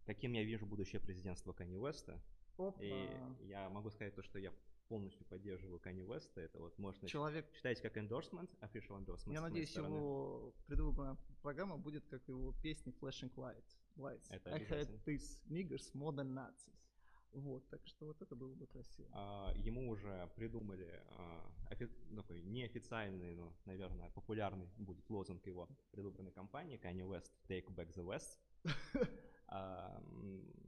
[0.04, 2.22] каким я вижу будущее президентства Кани Уэста.
[2.56, 2.80] Опа.
[2.80, 4.52] И я могу сказать то, что я
[4.88, 6.40] полностью поддерживаю Кани Уэста.
[6.40, 7.46] Это вот можно Человек...
[7.54, 9.32] считать как endorsement, official endorsement.
[9.32, 13.76] Я надеюсь, его предвыборная программа будет как его песни Flashing Lights.
[13.96, 14.26] lights.
[14.30, 16.74] Это I had these niggers more than Nazis.
[17.32, 19.08] Вот, так что вот это было бы красиво.
[19.12, 25.68] А, ему уже придумали а, офи- ну, такой неофициальный, но, наверное, популярный будет лозунг его
[25.90, 28.40] предвыборной кампании Kanye West Take Back the West.
[29.48, 30.02] А,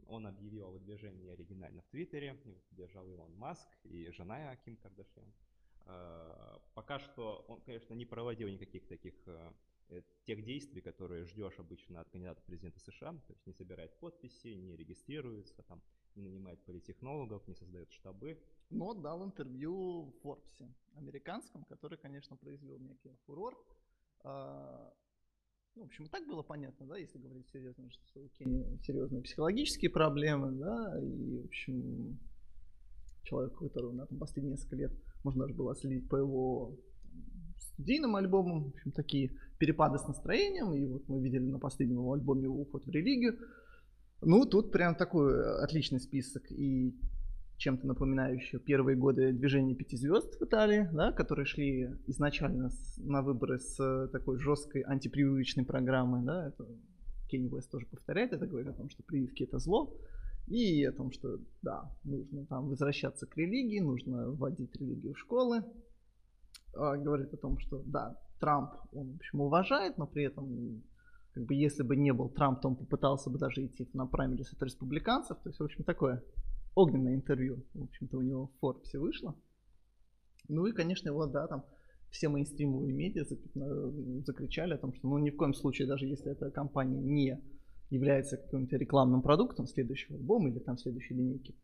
[0.08, 5.32] он объявил о выдвижении оригинально в Твиттере, его поддержал Илон Маск и жена Ким Кардашьян.
[5.86, 9.52] А, пока что он, конечно, не проводил никаких таких а,
[9.90, 14.48] э, тех действий, которые ждешь обычно от кандидата президента США, то есть не собирает подписи,
[14.48, 15.82] не регистрируется, там,
[16.14, 18.42] не нанимает политтехнологов, не создает штабы.
[18.70, 23.58] Но дал интервью в Форбсе американском, который, конечно, произвел некий фурор.
[25.76, 29.90] Ну, в общем, так было понятно, да, если говорить серьезно, что у Кении серьезные психологические
[29.90, 32.18] проблемы, да, и, в общем,
[33.22, 36.76] человек, которого на там, последние несколько лет можно даже было следить по его
[37.56, 42.44] студийным альбомам, в общем, такие перепады с настроением, и вот мы видели на последнем альбоме
[42.44, 43.38] его уход в религию.
[44.22, 46.94] Ну, тут прям такой отличный список и
[47.60, 53.20] чем-то напоминающее первые годы движения пяти звезд в Италии, да, которые шли изначально с, на
[53.20, 56.24] выборы с такой жесткой антипрививочной программой.
[56.24, 56.66] Да, это
[57.28, 59.94] Кенни Уэст тоже повторяет это, говорит о том, что прививки это зло.
[60.46, 65.62] И о том, что да, нужно там возвращаться к религии, нужно вводить религию в школы.
[66.74, 70.82] А, говорит о том, что да, Трамп, он, в общем, уважает, но при этом
[71.34, 74.52] как бы если бы не был Трамп, то он попытался бы даже идти на праймерис
[74.52, 75.38] от республиканцев.
[75.42, 76.24] То есть, в общем, такое
[76.74, 79.34] огненное интервью, в общем-то, у него в Форбсе вышло.
[80.48, 81.64] Ну и, конечно, его, да, там
[82.10, 83.24] все мейнстримовые медиа
[84.24, 87.40] закричали о том, что ну ни в коем случае, даже если эта компания не
[87.90, 91.54] является каким-то рекламным продуктом следующего альбома или там следующей линейки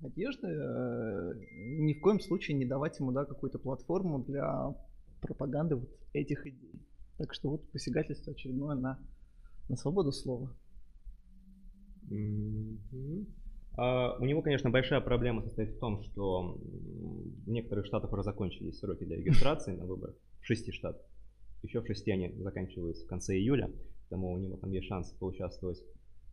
[0.00, 1.32] одежды, э,
[1.78, 4.74] ни в коем случае не давать ему да, какую-то платформу для
[5.20, 6.82] пропаганды вот этих идей.
[7.18, 8.98] Так что вот посягательство очередное на,
[9.68, 10.54] на свободу слова.
[12.10, 13.26] Mm-hmm.
[13.76, 16.56] Uh, у него, конечно, большая проблема состоит в том, что
[17.44, 21.02] в некоторых штатах уже закончились сроки для регистрации на выборах, в шести штатах.
[21.62, 25.82] Еще в шести они заканчиваются в конце июля, поэтому у него там есть шанс поучаствовать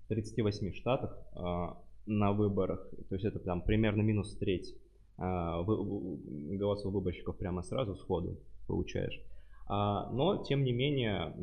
[0.06, 1.76] в 38 штатах uh,
[2.06, 2.90] на выборах.
[3.10, 4.74] То есть это там примерно минус треть
[5.18, 9.22] вы, голосов выборщиков прямо сразу сходу получаешь.
[9.70, 11.34] Но, тем не менее,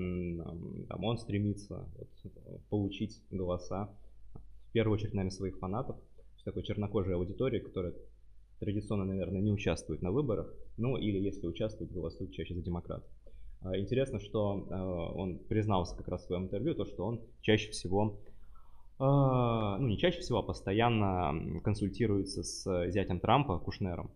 [0.89, 3.91] там, он стремится вот, получить голоса
[4.71, 5.97] в первую очередь, наверное, своих фанатов,
[6.45, 7.93] такой чернокожей аудитории, которая
[8.61, 13.09] традиционно, наверное, не участвуют на выборах, ну или если участвуют, голосуют чаще за демократов.
[13.63, 17.71] А, интересно, что а, он признался как раз в своем интервью, то, что он чаще
[17.73, 18.21] всего,
[18.99, 24.13] а, ну не чаще всего, а постоянно консультируется с зятем Трампа, Кушнером,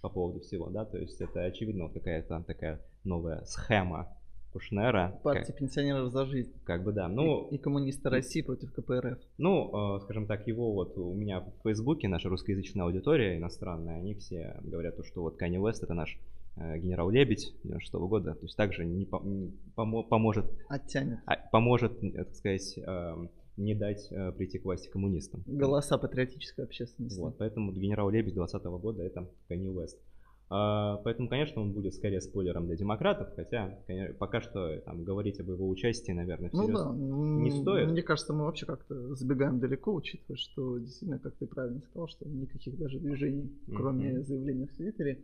[0.00, 4.16] по поводу всего, да, то есть это очевидно вот какая-то такая новая схема
[4.52, 5.18] Кушнера.
[5.22, 6.52] Партия как, пенсионеров за жизнь.
[6.64, 7.08] Как бы да.
[7.08, 9.18] Ну, и, и коммунисты России против КПРФ.
[9.36, 14.14] Ну, э, скажем так, его вот у меня в Фейсбуке, наша русскоязычная аудитория иностранная, они
[14.14, 16.18] все говорят, что вот Канни Вест это наш
[16.56, 20.46] э, генерал Лебедь 96 -го года, то есть также не, по, не помо, поможет...
[20.68, 21.18] Оттянет.
[21.26, 23.26] А, поможет, э, так сказать, э,
[23.58, 25.42] не дать э, прийти к власти коммунистам.
[25.46, 27.20] Голоса патриотической общественности.
[27.20, 29.98] Вот, поэтому генерал Лебедь 20 -го года это Канни Вест.
[30.50, 35.38] А, поэтому, конечно, он будет скорее спойлером для демократов, хотя конечно, пока что там, говорить
[35.40, 36.90] об его участии, наверное, ну, да.
[36.94, 37.90] не стоит.
[37.90, 42.26] Мне кажется, мы вообще как-то забегаем далеко, учитывая, что действительно, как ты правильно сказал, что
[42.26, 44.22] никаких даже движений, кроме mm-hmm.
[44.22, 45.22] заявления в Твиттере,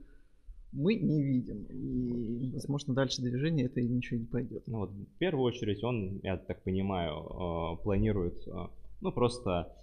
[0.72, 1.64] мы не видим.
[1.70, 4.64] И, возможно, дальше движение это и ничего не пойдет.
[4.66, 8.50] Ну, вот, в первую очередь он, я так понимаю, э, планирует э,
[9.00, 9.74] ну, просто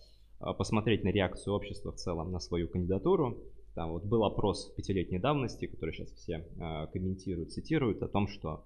[0.57, 3.37] посмотреть на реакцию общества в целом на свою кандидатуру,
[3.75, 8.65] там вот был опрос пятилетней давности, который сейчас все э, комментируют, цитируют о том, что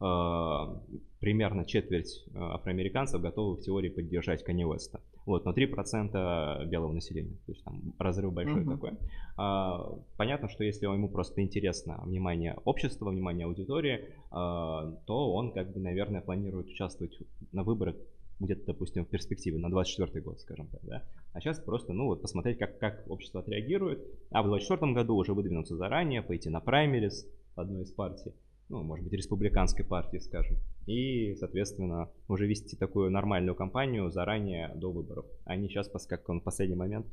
[0.00, 5.00] э, примерно четверть э, афроамериканцев готовы в теории поддержать Канни Уэста.
[5.24, 7.36] Вот, но 3% белого населения.
[7.46, 8.72] То есть там разрыв большой uh-huh.
[8.72, 8.90] такой.
[9.36, 15.72] А, понятно, что если ему просто интересно внимание общества, внимание аудитории, а, то он, как
[15.72, 17.16] бы, наверное, планирует участвовать
[17.52, 17.94] на выборах
[18.40, 21.02] где-то, допустим, в перспективе на 24 год, скажем так, да.
[21.32, 24.02] А сейчас просто, ну вот, посмотреть, как, как общество отреагирует.
[24.30, 28.32] А в 24 году уже выдвинуться заранее, пойти на праймерис одной из партий,
[28.68, 30.56] ну, может быть, республиканской партии, скажем.
[30.86, 35.26] И, соответственно, уже вести такую нормальную кампанию заранее до выборов.
[35.44, 37.06] А не сейчас, как он в последний момент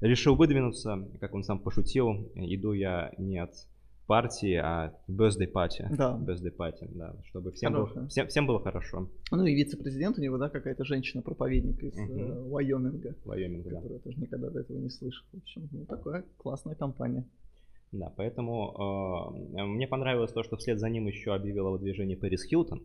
[0.00, 3.54] решил выдвинуться, как он сам пошутил, иду я не от
[4.06, 5.86] партии, а birthday party.
[5.96, 6.18] Да.
[6.20, 7.14] Birthday party, да.
[7.28, 9.08] Чтобы всем, было, всем, всем было хорошо.
[9.30, 12.20] Ну и вице-президент у него, да, какая-то женщина-проповедник из угу.
[12.20, 13.14] э, Вайоминга.
[13.24, 13.76] Вайоминга, да.
[13.76, 15.24] Которую тоже никогда до этого не слышал.
[15.32, 17.24] В общем, ну такая классная компания.
[17.92, 22.82] Да, поэтому э, мне понравилось то, что вслед за ним еще объявила выдвижение Пэрис Хилтон.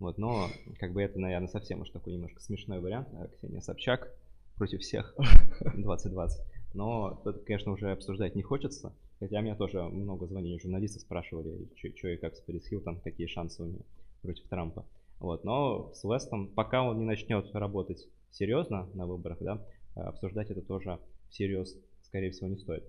[0.00, 0.48] Вот, но
[0.78, 3.08] как бы это, наверное, совсем уж такой немножко смешной вариант.
[3.14, 4.12] А Ксения Собчак
[4.56, 5.14] против всех
[5.74, 6.40] 2020.
[6.74, 8.92] Но это, конечно, уже обсуждать не хочется.
[9.24, 13.62] Хотя меня тоже много звонили журналисты, спрашивали, что и как с Пэрис Хилтон, какие шансы
[13.62, 13.80] у нее
[14.20, 14.84] против Трампа.
[15.18, 20.60] Вот, но с Вестом, пока он не начнет работать серьезно на выборах, да, обсуждать это
[20.60, 20.98] тоже
[21.30, 22.84] всерьез, скорее всего, не стоит.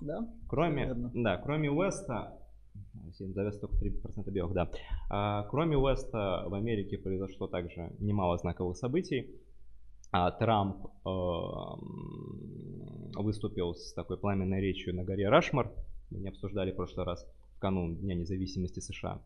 [0.00, 0.28] Да.
[0.48, 2.36] Кроме, да, кроме Уэста,
[3.20, 4.68] завес только 3% белых, да.
[5.08, 9.30] А, кроме Уэста в Америке произошло также немало знаковых событий.
[10.12, 11.10] А Трамп э,
[13.20, 15.72] выступил с такой пламенной речью на горе Рашмар.
[16.10, 19.20] Мы не обсуждали в прошлый раз в канун Дня независимости США.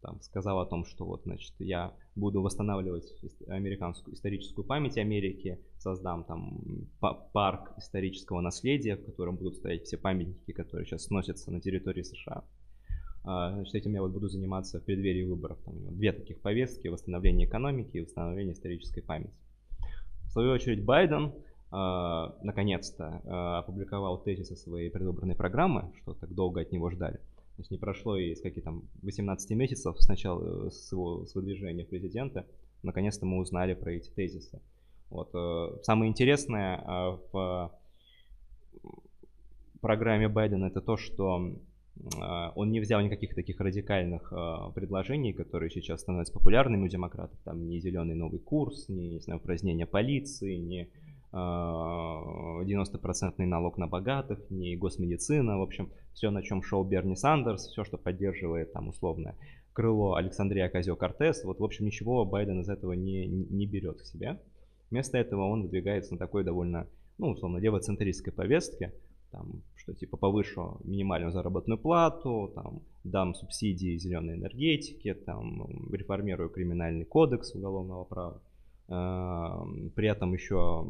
[0.00, 3.10] Там сказал о том, что вот, значит, я буду восстанавливать
[3.48, 6.60] американскую историческую память Америки, создам там
[7.32, 12.44] парк исторического наследия, в котором будут стоять все памятники, которые сейчас сносятся на территории США.
[13.24, 15.58] А, значит, этим я вот буду заниматься в преддверии выборов.
[15.64, 19.32] Там две таких повестки, восстановление экономики и восстановление исторической памяти
[20.34, 21.32] свою очередь, Байден
[21.72, 27.16] э, наконец-то э, опубликовал тезисы своей предвыборной программы, что так долго от него ждали.
[27.16, 31.34] То есть не прошло и с каких там 18 месяцев с начала с его с
[31.36, 32.46] выдвижения президента.
[32.82, 34.60] Наконец-то мы узнали про эти тезисы.
[35.08, 37.72] Вот, э, самое интересное э, в
[39.80, 41.52] программе Байдена это то, что
[42.54, 47.38] он не взял никаких таких радикальных а, предложений, которые сейчас становятся популярными у демократов.
[47.44, 50.88] Там ни зеленый новый курс, ни не знаю, упразднение полиции,
[51.32, 55.58] 90% а, налог на богатых, ни госмедицина.
[55.58, 59.36] В общем, все, на чем шел Берни Сандерс, все, что поддерживает там условное
[59.74, 61.44] крыло Александрия Казио-Кортес.
[61.44, 64.40] Вот, в общем, ничего Байден из этого не, не берет к себе.
[64.90, 66.86] Вместо этого он выдвигается на такой довольно,
[67.18, 68.94] ну, условно, левоцентристской повестке,
[69.32, 77.04] там, что типа повышу минимальную заработную плату, там, дам субсидии зеленой энергетике, там, реформирую криминальный
[77.04, 78.40] кодекс уголовного права.
[78.88, 80.86] Эм, при этом еще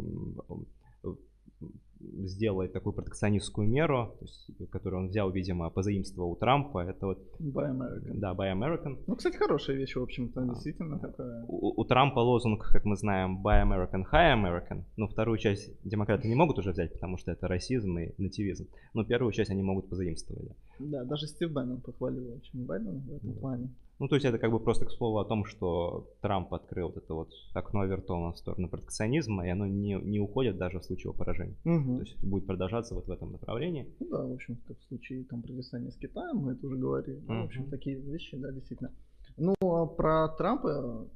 [2.24, 6.80] сделает такую протекционистскую меру, то есть, которую он взял, видимо, позаимствовал у Трампа.
[6.80, 7.18] Это вот...
[7.40, 8.18] Buy American.
[8.18, 9.02] Да, Buy American.
[9.06, 11.44] Ну, кстати, хорошая вещь, в общем-то, а, действительно такая.
[11.48, 14.84] У, у Трампа лозунг, как мы знаем, Buy American, High American.
[14.96, 18.68] Ну, вторую часть демократы не могут уже взять, потому что это расизм и нативизм.
[18.94, 20.52] Но первую часть они могут позаимствовать.
[20.78, 23.70] Да, даже Стив Баннон похвалил, в общем, Байдена в этом плане.
[23.98, 26.96] Ну, то есть это как бы просто к слову о том, что Трамп открыл вот
[26.96, 31.10] это вот окно Вертона в сторону протекционизма, и оно не, не уходит даже в случае
[31.10, 31.56] его поражения.
[31.64, 31.96] Мгм.
[31.96, 33.86] То есть будет продолжаться вот в этом направлении.
[34.00, 37.22] Ну да, в общем, в случае там противостояния с Китаем, мы это уже говорили.
[37.26, 38.90] Ну, в общем, такие вещи, да, действительно.
[39.36, 41.08] Ну, а про Трампа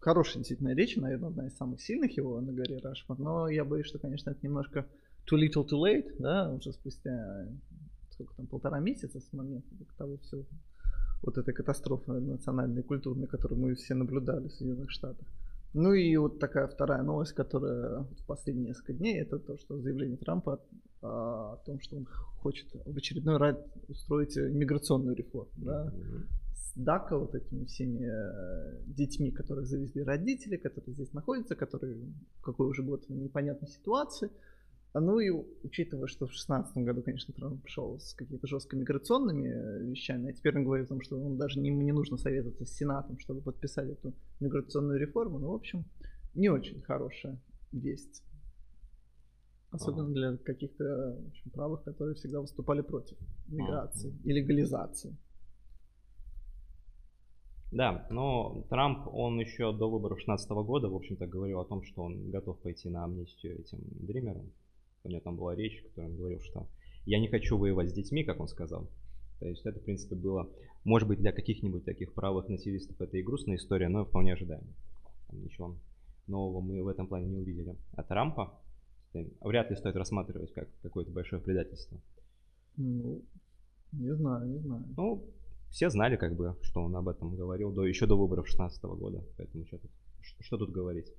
[0.00, 3.86] хорошая действительно речь, наверное, одна из самых сильных его на горе Рашмар, но я боюсь,
[3.86, 4.86] что, конечно, это немножко
[5.30, 7.48] too little too late, да, уже спустя
[8.10, 10.44] сколько там, полтора месяца с момента того всего,
[11.22, 15.26] вот этой катастрофы национальной и культурной, которую мы все наблюдали в Соединенных Штатах.
[15.74, 20.16] Ну и вот такая вторая новость, которая в последние несколько дней, это то, что заявление
[20.16, 20.60] Трампа
[21.02, 22.06] а, о том, что он
[22.40, 23.56] хочет в очередной раз
[23.88, 25.50] устроить иммиграционную реформу.
[25.56, 25.92] Да?
[26.54, 31.98] С ДАКа, вот этими всеми э, детьми, которых завезли родители, которые здесь находятся, которые
[32.42, 34.30] какой уже год в непонятной ситуации.
[34.94, 35.30] Ну и
[35.62, 40.32] учитывая, что в 2016 году, конечно, Трамп пришел с какими-то жестко миграционными э, вещами, а
[40.32, 43.18] теперь он говорит о том, что он даже не, ему не нужно советоваться с Сенатом,
[43.18, 45.38] чтобы подписать эту миграционную реформу.
[45.38, 45.84] Ну, в общем,
[46.34, 47.38] не очень хорошая
[47.70, 48.22] весть.
[49.70, 53.18] Особенно для каких-то в общем, правых, которые всегда выступали против
[53.48, 55.16] миграции и легализации.
[57.70, 62.02] Да, но Трамп, он еще до выборов 2016 года, в общем-то, говорил о том, что
[62.02, 64.50] он готов пойти на амнистию этим дримерам.
[65.08, 66.68] У него там была речь, в которой он говорил, что
[67.06, 68.90] я не хочу воевать с детьми, как он сказал.
[69.40, 70.50] То есть это, в принципе, было,
[70.84, 74.66] может быть, для каких-нибудь таких правых националистов это и грустная история, но вполне ожидаемо.
[75.28, 75.76] Там ничего
[76.26, 77.74] нового мы в этом плане не увидели.
[77.92, 78.60] А Трампа
[79.40, 81.98] вряд ли стоит рассматривать как какое-то большое предательство.
[82.76, 83.22] Ну,
[83.92, 84.84] не знаю, не знаю.
[84.94, 85.24] Ну,
[85.70, 89.24] все знали, как бы, что он об этом говорил до, еще до выборов 2016 года.
[89.38, 89.90] Поэтому что тут,
[90.40, 91.10] что тут говорить?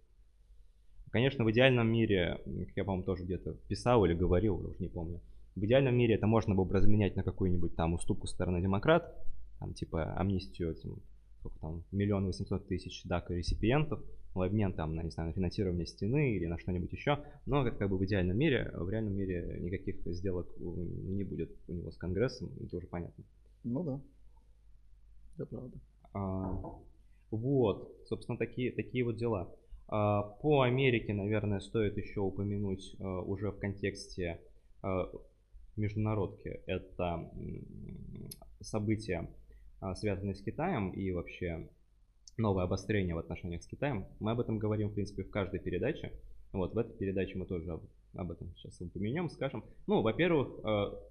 [1.12, 4.90] Конечно, в идеальном мире, как я, по-моему, тоже где-то писал или говорил, я уже не
[4.90, 5.22] помню.
[5.56, 9.16] В идеальном мире это можно было бы разменять на какую-нибудь там уступку стороны демократ,
[9.60, 11.02] там типа амнистию этим,
[11.40, 14.02] сколько там, миллион восемьсот тысяч дака реципиентов,
[14.36, 17.18] в обмен там на, не знаю, на финансирование стены или на что-нибудь еще.
[17.48, 21.74] Но это как бы в идеальном мире, в реальном мире никаких сделок не будет у
[21.74, 23.24] него с Конгрессом, это уже понятно.
[23.64, 24.00] Ну да.
[25.36, 25.78] Это правда.
[26.14, 26.62] А,
[27.32, 29.52] вот, собственно, такие, такие вот дела.
[29.92, 34.40] А, по Америке, наверное, стоит еще упомянуть а, уже в контексте
[34.84, 35.12] а,
[35.76, 36.62] международки.
[36.68, 37.32] Это
[38.62, 39.28] события,
[39.82, 41.68] а, связанные с Китаем и вообще
[42.38, 44.06] новое обострение в отношениях с Китаем.
[44.20, 46.14] Мы об этом говорим, в принципе, в каждой передаче.
[46.54, 47.80] Вот, в этой передаче мы тоже
[48.14, 49.64] об, этом сейчас упомянем, скажем.
[49.88, 50.60] Ну, во-первых,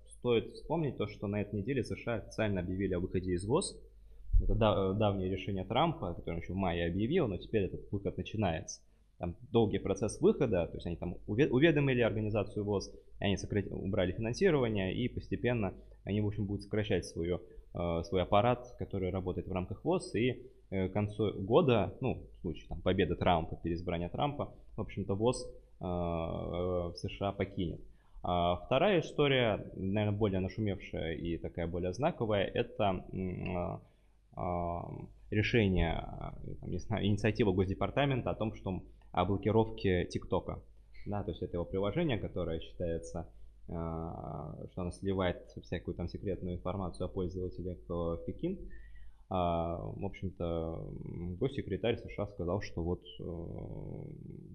[0.09, 3.77] стоит вспомнить то, что на этой неделе США официально объявили о выходе из ВОЗ.
[4.41, 4.55] Это
[4.95, 8.81] давнее решение Трампа, которое он еще в мае объявил, но теперь этот выход начинается.
[9.19, 14.95] Там долгий процесс выхода, то есть они там уведомили организацию ВОЗ, они сократили, убрали финансирование
[14.95, 15.75] и постепенно
[16.05, 17.41] они, в общем, будут сокращать свою,
[18.05, 22.81] свой аппарат, который работает в рамках ВОЗ, и к концу года, ну, в случае там,
[22.81, 25.49] победы Трампа, переизбрания Трампа, в общем-то, ВОЗ
[25.81, 27.81] в США покинет.
[28.23, 33.05] А вторая история, наверное, более нашумевшая и такая более знаковая, это
[35.31, 36.05] решение,
[36.61, 38.83] там, не знаю, инициатива Госдепартамента о том, что
[39.13, 40.63] о блокировке ТикТока.
[41.07, 43.29] Да, то есть это его приложение, которое считается,
[43.67, 48.59] что оно сливает всякую там секретную информацию о пользователях в Пекин.
[49.29, 50.91] В общем-то,
[51.39, 53.03] госсекретарь США сказал, что вот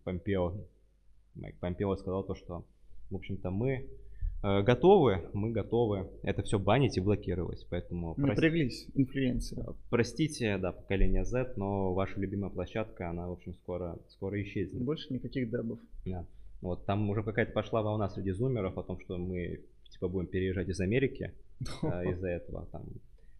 [0.03, 0.53] Помпео,
[1.35, 2.65] Майк Помпео сказал то, что,
[3.11, 3.87] в общем-то, мы
[4.43, 7.65] готовы, мы готовы это все банить и блокировать.
[7.69, 9.73] Поэтому Напряглись инфлюенсеры.
[9.89, 14.83] Простите, да, поколение Z, но ваша любимая площадка, она, в общем, скоро, скоро исчезнет.
[14.83, 15.79] Больше никаких дебов.
[16.05, 16.25] Да.
[16.61, 20.69] Вот там уже какая-то пошла волна среди зумеров о том, что мы типа будем переезжать
[20.69, 21.33] из Америки
[21.81, 22.67] а, из-за этого.
[22.71, 22.83] Там,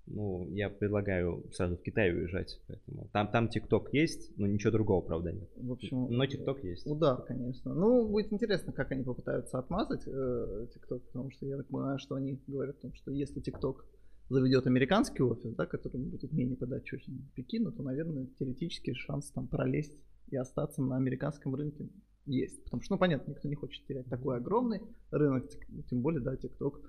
[0.06, 5.02] ну, я предлагаю сразу в Китай уезжать, поэтому там там ТикТок есть, но ничего другого,
[5.02, 5.50] правда, нет.
[5.56, 6.86] В общем, но ТикТок есть.
[6.86, 7.74] Удар, конечно.
[7.74, 12.40] Ну, будет интересно, как они попытаются отмазать э, потому что я так понимаю, что они
[12.48, 13.86] говорят о том, что если ТикТок
[14.30, 19.98] заведет американский офис, да, который будет менее подотчетен Пекину, то, наверное, теоретически шанс там пролезть
[20.32, 21.90] и остаться на американском рынке
[22.26, 22.64] есть.
[22.64, 24.82] Потому что, ну, понятно, никто не хочет терять такой огромный
[25.12, 25.50] рынок,
[25.90, 26.82] тем более, да, ТикТок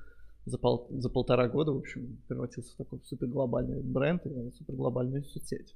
[0.46, 5.74] за, пол, за полтора года, в общем, превратился в такой суперглобальный бренд и суперглобальную соцсеть.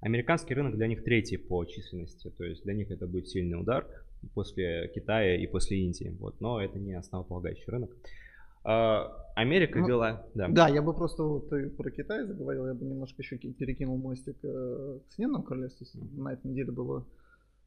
[0.00, 3.86] Американский рынок для них третий по численности, то есть для них это будет сильный удар
[4.34, 7.90] после Китая и после Индии, вот, но это не основополагающий рынок.
[8.62, 10.26] А, Америка ну, вела...
[10.34, 10.48] Да.
[10.48, 14.36] да, я бы просто вот ты про Китай заговорил, я бы немножко еще перекинул мостик
[14.42, 15.86] э, к Соединенному Королевству.
[16.16, 17.06] На этой неделе было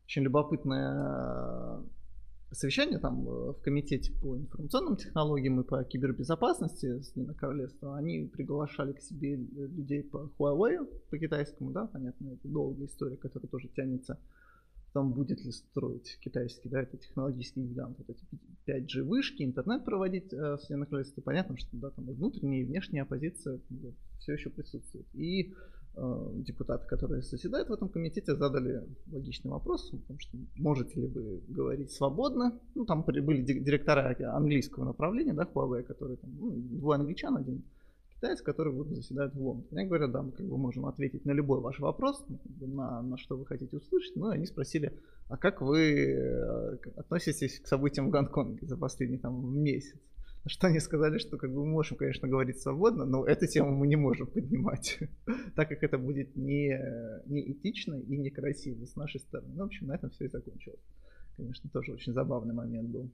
[0.05, 1.79] очень любопытное
[2.53, 8.93] совещание там э, в комитете по информационным технологиям и по кибербезопасности Соединенного Королевства, они приглашали
[8.93, 14.19] к себе людей по Huawei, по китайскому, да, понятно, это долгая история, которая тоже тянется
[14.93, 18.23] там будет ли строить китайский, да, это технологический гигант, вот эти
[18.67, 22.65] 5G вышки, интернет проводить э, в Соединенных Королевстве, понятно, что да, там и внутренняя, и
[22.65, 23.59] внешняя оппозиция
[24.19, 25.07] все еще присутствует.
[25.15, 25.55] И э,
[25.95, 31.41] депутаты, которые заседают в этом комитете, задали логичный вопрос, о том, что можете ли вы
[31.47, 37.37] говорить свободно, ну, там были директора английского направления, да, Huawei, которые там, ну, двое англичан,
[37.37, 37.63] один
[38.23, 39.67] китайцы, которые будут заседать в Лондоне.
[39.71, 42.25] Они говорят, да, мы как бы можем ответить на любой ваш вопрос,
[42.61, 44.15] на, на что вы хотите услышать.
[44.15, 49.17] Ну, и они спросили, а как вы э, относитесь к событиям в Гонконге за последний
[49.17, 49.99] там месяц?
[50.47, 53.87] что они сказали, что как бы мы можем, конечно, говорить свободно, но эту тему мы
[53.87, 54.99] не можем поднимать,
[55.55, 56.77] так как это будет не,
[57.25, 59.53] не этично и некрасиво с нашей стороны.
[59.55, 60.81] Ну, в общем, на этом все и закончилось.
[61.37, 63.09] Конечно, тоже очень забавный момент был.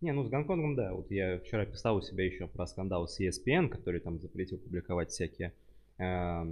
[0.00, 0.92] Не, ну с Гонконгом, да.
[0.92, 5.10] Вот я вчера писал у себя еще про скандал с ESPN, который там запретил публиковать
[5.10, 5.52] всякие
[5.98, 6.44] э,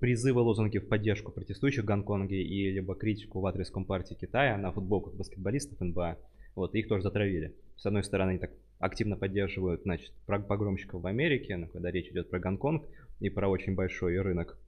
[0.00, 4.72] призывы, лозунги в поддержку протестующих в Гонконге и либо критику в адрес Компартии Китая на
[4.72, 6.16] футболках баскетболистов НБА.
[6.56, 7.54] Вот, их тоже затравили.
[7.76, 12.30] С одной стороны, они так активно поддерживают, значит, погромщиков в Америке, но когда речь идет
[12.30, 12.84] про Гонконг
[13.20, 14.58] и про очень большой рынок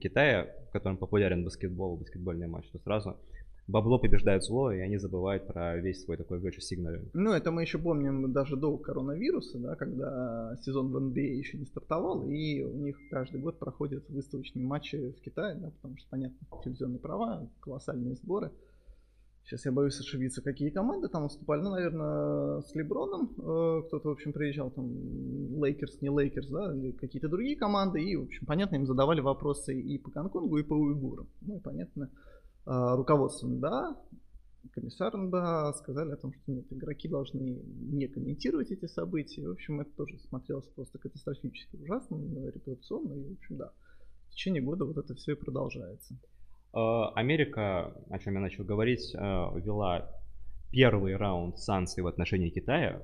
[0.00, 3.16] Китая, в котором популярен баскетбол, баскетбольный матч, то сразу
[3.66, 7.08] бабло побеждает зло, и они забывают про весь свой такой virtue signaling.
[7.14, 11.64] Ну, это мы еще помним даже до коронавируса, да, когда сезон в NBA еще не
[11.64, 16.46] стартовал, и у них каждый год проходят выставочные матчи в Китае, да, потому что, понятно,
[16.62, 18.50] телевизионные права, колоссальные сборы.
[19.44, 21.60] Сейчас я боюсь ошибиться, какие команды там выступали.
[21.62, 24.86] Ну, наверное, с Леброном э, кто-то, в общем, приезжал, там,
[25.62, 28.02] Лейкерс, не Лейкерс, да, или какие-то другие команды.
[28.02, 31.28] И, в общем, понятно, им задавали вопросы и по Гонконгу, и по уйгурам.
[31.40, 32.10] Ну, и понятно,
[32.64, 33.96] а, руководство НБА,
[34.70, 39.46] комиссар НБА сказали о том, что нет, игроки должны не комментировать эти события.
[39.48, 42.16] В общем, это тоже смотрелось просто катастрофически ужасно,
[42.50, 43.14] репутационно.
[43.14, 43.72] И, в общем, да,
[44.28, 46.16] в течение года вот это все и продолжается.
[46.72, 50.10] А, Америка, о чем я начал говорить, а, ввела
[50.70, 53.02] первый раунд санкций в отношении Китая.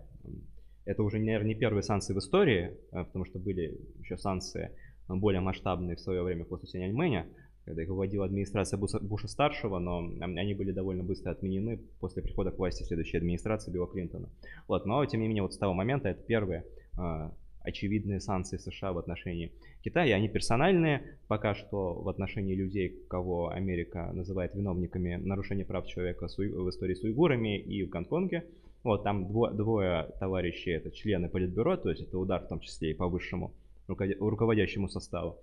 [0.85, 4.71] Это уже, наверное, не первые санкции в истории, потому что были еще санкции
[5.07, 7.27] более масштабные в свое время после Синьаньмэня
[7.69, 12.83] когда их вводила администрация Буша-старшего, но они были довольно быстро отменены после прихода к власти
[12.83, 14.31] следующей администрации Билла Клинтона.
[14.69, 16.65] Вот, но, тем не менее, вот с того момента это первые
[16.99, 17.31] э,
[17.69, 19.53] очевидные санкции США в отношении
[19.83, 20.17] Китая.
[20.17, 26.69] Они персональные, пока что в отношении людей, кого Америка называет виновниками нарушения прав человека в
[26.71, 28.45] истории с уйгурами и в Гонконге.
[28.85, 32.93] Вот, там двое, двое товарищей, это члены Политбюро, то есть это удар в том числе
[32.93, 33.53] и по высшему
[33.89, 35.39] руководящему составу.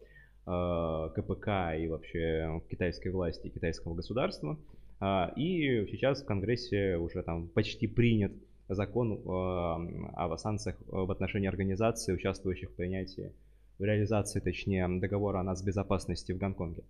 [0.47, 4.57] Э, КПК и вообще китайской власти, китайского государства.
[4.99, 8.31] А, и сейчас в Конгрессе уже там почти принят
[8.67, 13.31] закон э, о санкциях в отношении организаций, участвующих в принятии,
[13.79, 16.83] в реализации, точнее, договора о нацбезопасности в Гонконге.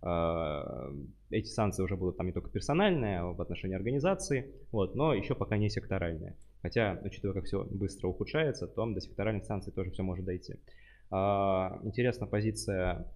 [0.00, 0.92] А,
[1.30, 5.56] эти санкции уже будут там не только персональные в отношении организации, вот, но еще пока
[5.56, 6.36] не секторальные.
[6.62, 10.54] Хотя, учитывая, как все быстро ухудшается, то до секторальных санкций тоже все может дойти.
[11.10, 13.06] А, интересна позиция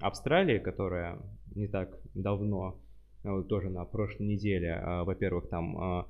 [0.00, 1.18] Австралии, которая
[1.54, 2.80] не так давно,
[3.24, 6.06] а, тоже на прошлой неделе, а, во-первых, там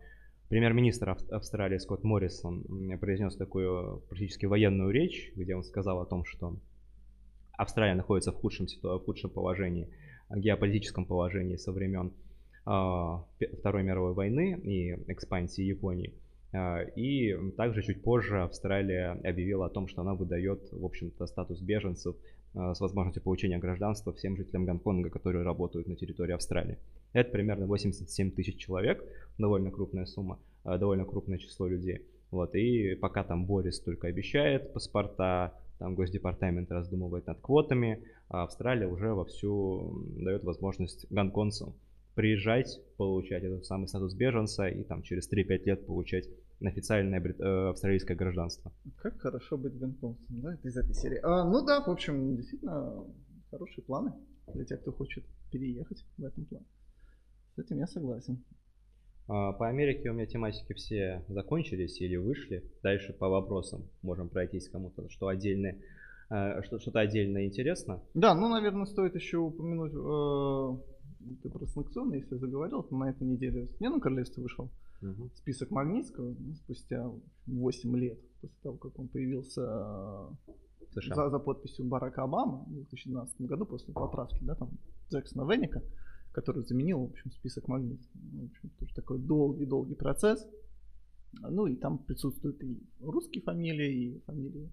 [0.51, 2.65] премьер-министр Австралии Скотт Моррисон
[2.99, 6.57] произнес такую практически военную речь, где он сказал о том, что
[7.57, 9.89] Австралия находится в худшем, в худшем положении,
[10.29, 12.13] геополитическом положении со времен
[12.65, 16.13] Второй мировой войны и экспансии Японии.
[16.53, 21.61] А, и также чуть позже Австралия объявила о том, что она выдает, в общем-то, статус
[21.61, 22.17] беженцев
[22.55, 26.77] а, с возможностью получения гражданства всем жителям Гонконга, которые работают на территории Австралии.
[27.13, 29.05] Это примерно 87 тысяч человек,
[29.39, 32.07] довольно крупная сумма, а, довольно крупное число людей.
[32.31, 38.87] Вот, и пока там Борис только обещает паспорта, там Госдепартамент раздумывает над квотами, а Австралия
[38.87, 41.75] уже вовсю дает возможность гонконцам
[42.15, 46.29] приезжать, получать этот самый статус беженца и там через 3-5 лет получать
[46.61, 47.41] официальное брит...
[47.41, 48.73] э, австралийское гражданство.
[48.97, 51.19] Как хорошо быть гонконгцем, да, из этой серии.
[51.23, 53.05] А, ну да, в общем, действительно
[53.51, 54.13] хорошие планы
[54.53, 56.67] для тех, кто хочет переехать в этом плане.
[57.61, 58.43] С этим я согласен.
[59.29, 62.65] А, по Америке у меня тематики все закончились или вышли.
[62.83, 65.77] Дальше по вопросам можем пройтись кому-то, что отдельное
[66.31, 68.03] э, что-то отдельно интересно.
[68.15, 73.65] Да, ну, наверное, стоит еще упомянуть э, про санкционные, если заговорил, то на этой неделе
[73.65, 74.71] в Соединенном Королевстве вышел
[75.03, 75.31] угу.
[75.35, 77.11] список Магнитского ну, спустя
[77.47, 79.61] 8 лет после того, как он появился
[80.95, 84.71] За, за подписью Барака Обамы в 2012 году после поправки да, там,
[85.11, 85.83] Джексона Венника.
[86.33, 88.07] Который заменил, в общем, список магнитов.
[88.15, 90.47] В общем, тоже такой долгий-долгий процесс.
[91.33, 94.71] Ну и там присутствуют и русские фамилии, и фамилии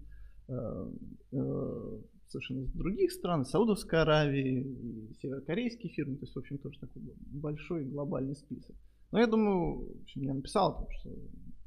[0.48, 0.92] э,
[1.32, 6.78] э, совершенно из других стран, Саудовской Аравии, и северокорейские фирмы, то есть, в общем, тоже
[6.80, 8.74] такой большой глобальный список.
[9.12, 11.10] Но я думаю, в общем, я написал, что,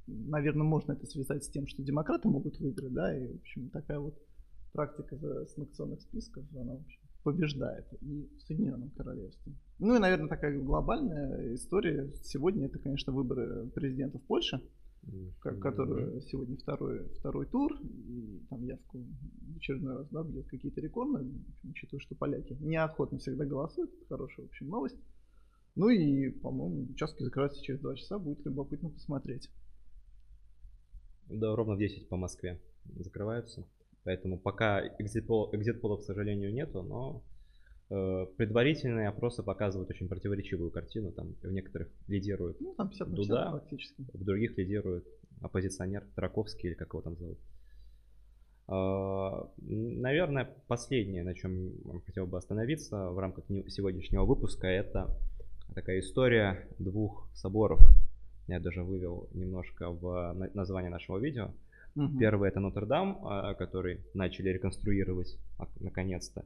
[0.08, 4.00] наверное, можно это связать с тем, что демократы могут выиграть, да, и, в общем, такая
[4.00, 4.16] вот
[4.74, 5.18] практика
[5.56, 9.54] санкционных списков, она, в общем, побеждает и в Соединенном Королевстве.
[9.80, 14.62] Ну и, наверное, такая глобальная история сегодня, это, конечно, выборы президента в Польше,
[15.40, 21.28] который сегодня второй, второй тур, и там явку в очередной раз да, бьет какие-то рекорды,
[21.64, 24.98] учитывая, что поляки неохотно всегда голосуют, это хорошая, в общем, новость.
[25.76, 29.50] Ну и, по-моему, участки закрываются через два часа, будет любопытно посмотреть.
[31.28, 33.66] Да, ровно в 10 по Москве закрываются.
[34.04, 37.24] Поэтому пока экзит-полов, к сожалению, нету, но
[37.90, 41.12] э, предварительные опросы показывают очень противоречивую картину.
[41.12, 44.04] Там в некоторых лидирует ну, там 50 Дуда, практически.
[44.14, 45.06] в других лидирует
[45.42, 47.38] оппозиционер Траковский или как его там зовут.
[48.68, 55.16] Э, наверное, последнее, на чем хотел бы остановиться в рамках сегодняшнего выпуска, это
[55.76, 57.80] такая история двух соборов.
[58.48, 61.52] Я даже вывел немножко в название нашего видео.
[61.96, 62.20] Угу.
[62.20, 65.38] Первый это Нотр-Дам, а, который начали реконструировать
[65.80, 66.46] наконец-то.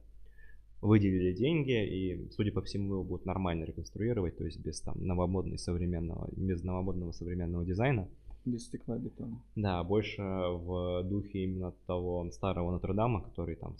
[0.82, 5.56] Выделили деньги, и, судя по всему, его будут нормально реконструировать, то есть без там новомодного
[5.56, 8.08] современного, без новомодного современного дизайна.
[8.44, 9.40] Без стеклобетона.
[9.56, 13.76] Да, больше в духе именно того старого Нотр-Дама, который там...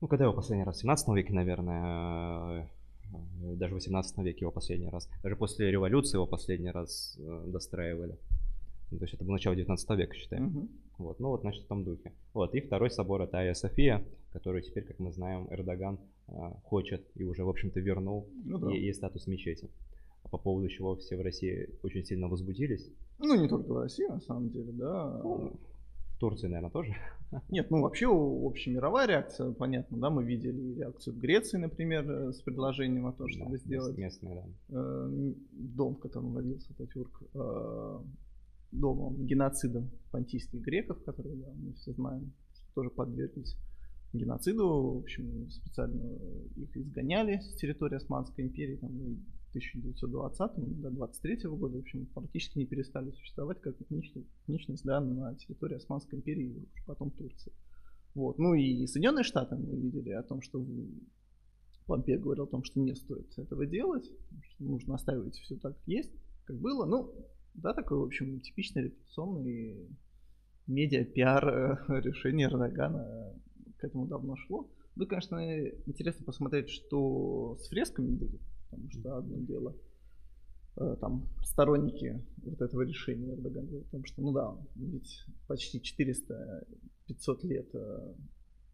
[0.00, 0.76] Ну, когда его последний раз?
[0.76, 2.70] В 17 веке, наверное,
[3.12, 5.10] э, даже в 18 веке его последний раз.
[5.22, 8.16] Даже после революции его последний раз э, достраивали.
[8.90, 10.46] То есть это было начало 19 века, считаем.
[10.46, 10.68] Угу.
[10.98, 12.12] Вот, ну вот, значит, в том духе.
[12.34, 16.32] Вот, и второй собор это Айя София, который теперь, как мы знаем, Эрдоган э,
[16.64, 18.70] хочет и уже, в общем-то, вернул ну, да.
[18.70, 19.68] ей статус мечети.
[20.24, 22.90] А по поводу чего все в России очень сильно возбудились.
[23.18, 25.20] Ну, не только в России, на самом деле, да.
[25.22, 25.52] Ну,
[26.18, 26.96] в Турции, наверное, тоже.
[27.48, 32.40] Нет, ну вообще общемировая реакция, понятно, да, мы видели реакцию в Греции, например, э, с
[32.40, 34.44] предложением о том, чтобы да, сделать местный, да.
[34.80, 37.98] э, дом, в котором родился Татюрк, э,
[38.70, 43.56] домом, геноцидом понтийских греков, которые да, мы все знаем, что тоже подверглись
[44.12, 44.66] геноциду.
[44.66, 46.16] В общем, специально
[46.56, 49.16] их изгоняли с территории Османской империи там, ну,
[49.46, 55.34] в 1920 до 23 года, в общем, практически не перестали существовать как этничность, да, на
[55.36, 57.52] территории Османской империи и потом Турции.
[58.14, 58.38] Вот.
[58.38, 60.64] Ну и Соединенные Штаты мы видели о том, что
[61.86, 64.10] Помпея говорил о том, что не стоит этого делать,
[64.58, 66.12] нужно оставить все так, как есть,
[66.44, 66.84] как было.
[66.84, 67.14] Ну,
[67.54, 69.88] да, такой, в общем, типичный репутационный
[70.66, 73.34] медиа-пиар э, решение Эрдогана
[73.78, 74.68] к этому давно шло.
[74.96, 75.38] Ну, конечно,
[75.86, 78.40] интересно посмотреть, что с фресками будет,
[78.70, 79.76] потому что одно дело
[80.76, 87.68] э, там сторонники вот этого решения Эрдогана, потому что, ну да, ведь почти 400-500 лет
[87.74, 88.14] э,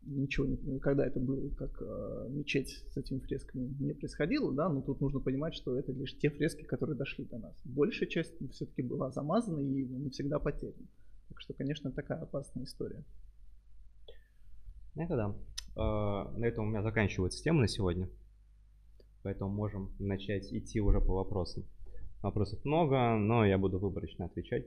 [0.07, 4.82] ничего не, когда это было, как э, мечеть с этими фресками не происходило, да, но
[4.82, 7.55] тут нужно понимать, что это лишь те фрески, которые дошли до нас.
[7.64, 10.86] Большая часть все-таки была замазана и навсегда потеряна.
[11.28, 13.05] Так что, конечно, такая опасная история.
[14.96, 15.34] Это да.
[15.76, 18.09] Э, на этом у меня заканчивается тема на сегодня.
[19.22, 21.64] Поэтому можем начать идти уже по вопросам.
[22.22, 24.66] Вопросов много, но я буду выборочно отвечать.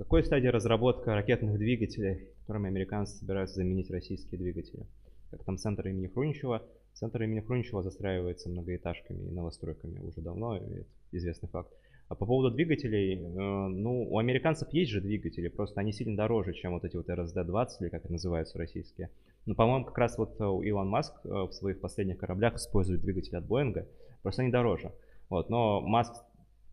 [0.00, 4.86] В какой стадии разработка ракетных двигателей, которыми американцы собираются заменить российские двигатели?
[5.30, 6.62] Как там центр имени Хруничева?
[6.94, 11.70] Центр имени Хруничева застраивается многоэтажками и новостройками уже давно, это известный факт.
[12.08, 16.54] А по поводу двигателей, э, ну, у американцев есть же двигатели, просто они сильно дороже,
[16.54, 19.10] чем вот эти вот RSD-20, или как они называются российские.
[19.44, 23.36] Но, по-моему, как раз вот э, Илон Маск э, в своих последних кораблях использует двигатели
[23.36, 23.86] от Боинга,
[24.22, 24.92] просто они дороже.
[25.28, 26.14] Вот, но Маск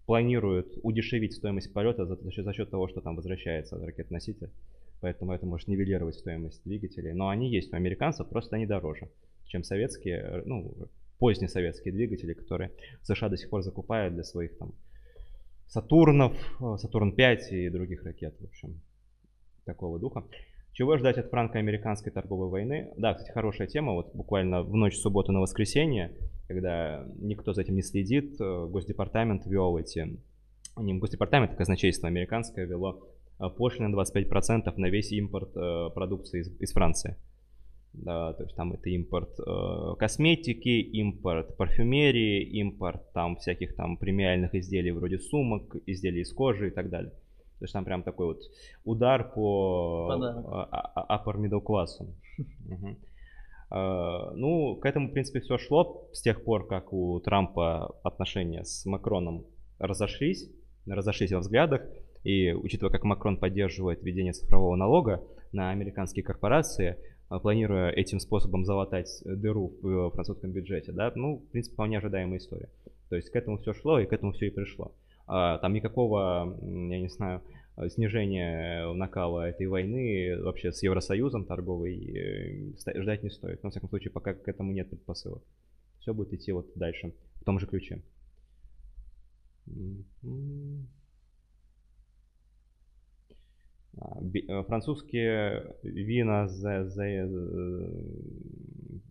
[0.07, 4.49] планируют удешевить стоимость полета за, за, счет, за счет того, что там возвращается ракет-носитель.
[5.01, 7.11] Поэтому это может нивелировать стоимость двигателей.
[7.11, 9.09] Но они есть у американцев, просто они дороже,
[9.45, 10.73] чем советские, э, ну,
[11.19, 12.71] поздние советские двигатели, которые
[13.03, 14.73] США до сих пор закупают для своих там
[15.67, 18.79] Сатурнов, э, Сатурн-5 и других ракет, в общем,
[19.65, 20.23] такого духа.
[20.71, 22.93] Чего ждать от франко-американской торговой войны?
[22.95, 23.91] Да, кстати, хорошая тема.
[23.91, 26.13] Вот буквально в ночь субботы на воскресенье
[26.47, 30.17] когда никто за этим не следит, э, Госдепартамент вел эти,
[30.77, 33.07] не Госдепартамент, а казначейство американское вело
[33.39, 37.17] э, пошлины 25% на весь импорт э, продукции из, из Франции.
[37.93, 44.53] Да, то есть там это импорт э, косметики, импорт парфюмерии, импорт там всяких там премиальных
[44.55, 47.11] изделий вроде сумок, изделий из кожи и так далее.
[47.59, 48.41] То есть там прям такой вот
[48.85, 50.13] удар по
[51.09, 52.13] upper middle классу.
[53.69, 58.85] ну, к этому, в принципе, все шло с тех пор, как у Трампа отношения с
[58.85, 59.45] Макроном
[59.79, 60.49] разошлись,
[60.85, 61.81] разошлись во взглядах.
[62.23, 66.97] И учитывая, как Макрон поддерживает введение цифрового налога на американские корпорации,
[67.29, 72.39] э, планируя этим способом залатать дыру в французском бюджете, да, ну, в принципе, вполне ожидаемая
[72.39, 72.69] история.
[73.09, 74.91] То есть к этому все шло, и к этому все и пришло.
[75.27, 77.41] А, там никакого, я не знаю,
[77.89, 83.61] снижения накала этой войны вообще с Евросоюзом торговой э, ждать не стоит.
[83.61, 85.43] Но, во всяком случае, пока к этому нет предпосылок.
[85.99, 88.01] Все будет идти вот дальше, в том же ключе.
[93.99, 97.27] А, э, французские вина за, за э,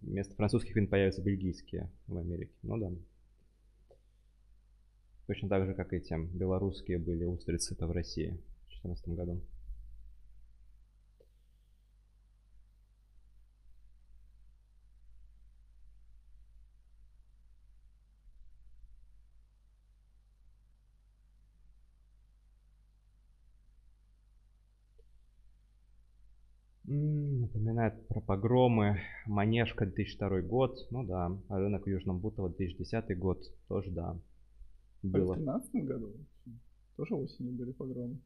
[0.02, 2.52] вместо французских вин появятся бельгийские в Америке.
[2.62, 2.90] Ну да.
[5.26, 8.38] Точно так же, как и тем белорусские были устрицы-то в России
[8.86, 9.40] 2014 году.
[26.88, 29.00] Напоминает про погромы.
[29.26, 30.86] Манежка 2002 год.
[30.90, 31.36] Ну да.
[31.48, 33.42] А рынок в Южном Бутово 2010 год.
[33.68, 34.16] Тоже да
[35.02, 35.34] было.
[35.34, 36.12] В 2013 году
[36.96, 38.18] тоже осенью были погромы.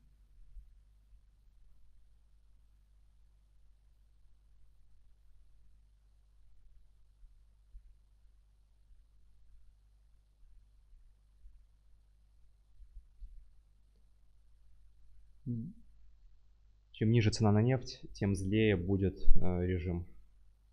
[17.01, 20.05] Чем ниже цена на нефть, тем злее будет э, режим.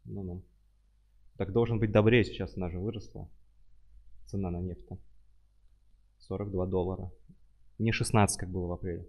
[0.03, 0.43] Ну-ну.
[1.37, 3.29] Так должен быть добрее сейчас, она же выросла.
[4.25, 4.85] Цена на нефть.
[4.89, 4.97] -то.
[6.17, 7.09] 42 доллара.
[7.79, 9.07] Не 16, как было в апреле.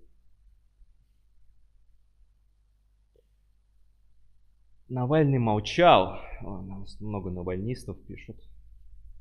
[4.88, 6.20] Навальный молчал.
[6.42, 8.36] О, много навальнистов пишут.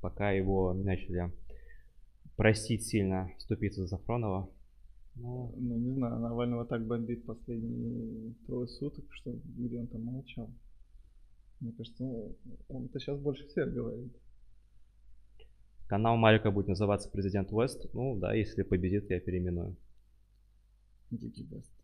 [0.01, 1.31] Пока его начали
[2.35, 4.51] просить сильно вступиться за Сафронова.
[5.19, 10.49] Ну, ну, не знаю, Навального так бомбит последние трое суток, что где он там молчал.
[11.59, 12.35] Мне кажется, ну,
[12.69, 14.13] он это сейчас больше всех говорит.
[15.87, 17.87] Канал Марика будет называться Президент Вест.
[17.93, 19.75] Ну да, если победит, я переименую.
[21.09, 21.76] Дикий Вест.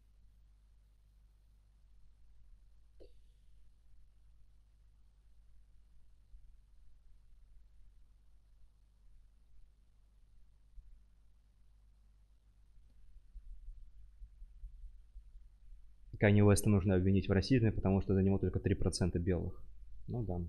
[16.23, 19.61] Канни Уэста нужно обвинить в расизме, потому что за него только 3% белых.
[20.07, 20.39] Ну да.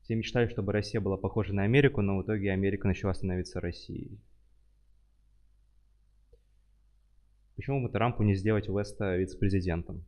[0.00, 4.18] Все мечтали, чтобы Россия была похожа на Америку, но в итоге Америка начала становиться Россией.
[7.56, 10.02] Почему бы Трампу не сделать Уэста вице-президентом?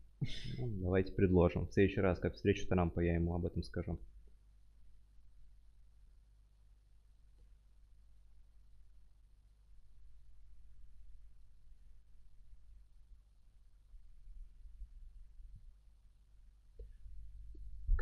[0.56, 1.66] Ну, давайте предложим.
[1.66, 3.98] В следующий раз, как встречу Трампа, я ему об этом скажу.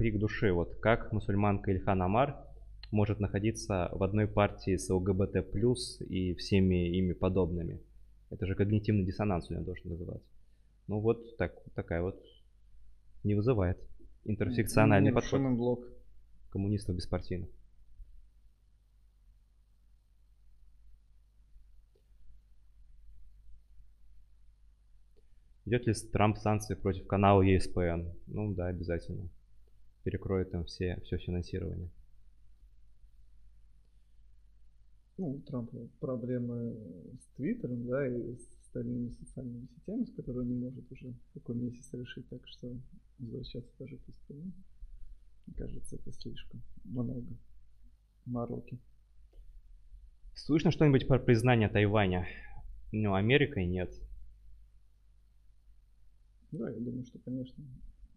[0.05, 0.52] Крик души.
[0.52, 2.36] Вот как мусульманка Ильхан Амар
[2.90, 5.46] может находиться в одной партии с ЛГБТ+,
[6.00, 7.80] и всеми ими подобными.
[8.28, 10.28] Это же когнитивный диссонанс у него должен называться.
[10.88, 12.22] Ну вот так, такая вот
[13.22, 13.78] не вызывает.
[14.26, 15.40] Интерсекциональный подход.
[15.57, 15.88] блок.
[16.50, 17.48] Коммунистов беспартийных.
[25.64, 28.12] Идет ли Трамп санкции против канала ESPN?
[28.26, 29.30] Ну да, обязательно
[30.05, 31.90] перекроет там все, все финансирование.
[35.16, 36.76] Ну, у Трампа проблемы
[37.20, 41.55] с Твиттером, да, и с остальными социальными сетями, с которыми он не может уже такой
[41.55, 42.76] месяц решить, так что
[43.18, 44.52] возвращаться даже к СПН,
[45.46, 47.24] мне кажется, это слишком много
[48.24, 48.78] мороки.
[50.34, 52.26] Слышно что-нибудь про признание Тайваня?
[52.90, 53.94] Ну, Америкой нет.
[56.50, 57.64] Да, я думаю, что, конечно,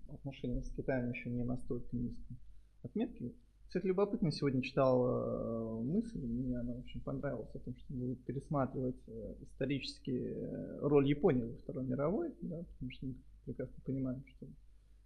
[0.10, 2.38] отношения с Китаем еще не настолько низком
[2.84, 3.34] отметки.
[3.68, 8.96] Кстати, любопытно, сегодня читал э, мысль, мне она очень понравилась, о том, что будут пересматривать
[9.08, 14.48] э, исторически э, роль Японии во Второй мировой, да, потому что мы прекрасно понимаем, что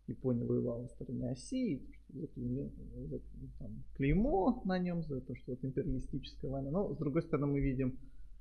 [0.08, 1.82] Япония воевала на стороне что
[2.14, 2.28] за,
[3.08, 3.20] за,
[3.60, 6.70] там, клеймо на нем, за то, что вот империалистическая война.
[6.70, 7.97] Но, с другой стороны, мы видим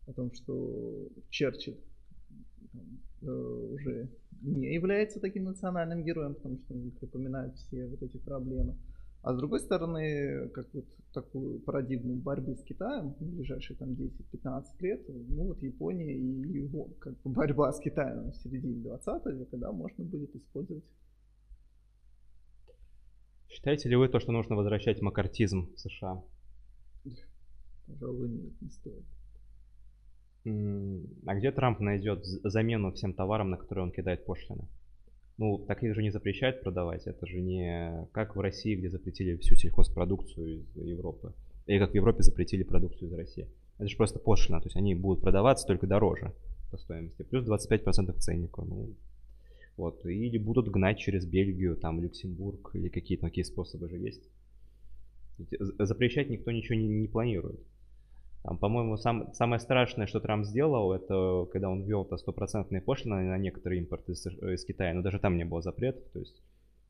[0.07, 1.81] о том, что Черчилль
[2.73, 3.27] там, э,
[3.73, 4.11] уже
[4.43, 8.76] не является таким национальным героем, потому что он припоминает все вот эти проблемы.
[9.22, 14.64] А с другой стороны, как вот такую парадигму борьбы с Китаем в ближайшие там 10-15
[14.80, 19.57] лет, ну вот Япония и его как бы борьба с Китаем в середине 20 века,
[19.59, 20.84] да, можно будет использовать.
[23.51, 26.22] Считаете ли вы то, что нужно возвращать макартизм в США?
[27.86, 29.05] Пожалуй, нет, не стоит.
[30.45, 34.68] А где Трамп найдет замену всем товарам, на которые он кидает пошлины?
[35.36, 37.07] Ну, так их же не запрещают продавать.
[37.07, 41.32] Это же не как в России, где запретили всю сельхозпродукцию из Европы.
[41.66, 43.49] Или как в Европе запретили продукцию из России.
[43.78, 44.61] Это же просто пошлина.
[44.61, 46.32] То есть они будут продаваться только дороже
[46.70, 47.22] по стоимости.
[47.22, 48.62] Плюс 25% ценника.
[48.62, 48.95] Ну,
[49.76, 50.05] вот.
[50.05, 54.28] Или будут гнать через Бельгию, там, Люксембург, или какие-то такие способы же есть.
[55.78, 57.61] Запрещать никто ничего не, не планирует.
[58.43, 63.22] Там, по-моему, сам, самое страшное, что Трамп сделал, это когда он ввел это стопроцентные пошлины
[63.22, 66.41] на некоторые импорты из, из Китая, но даже там не было запретов, то есть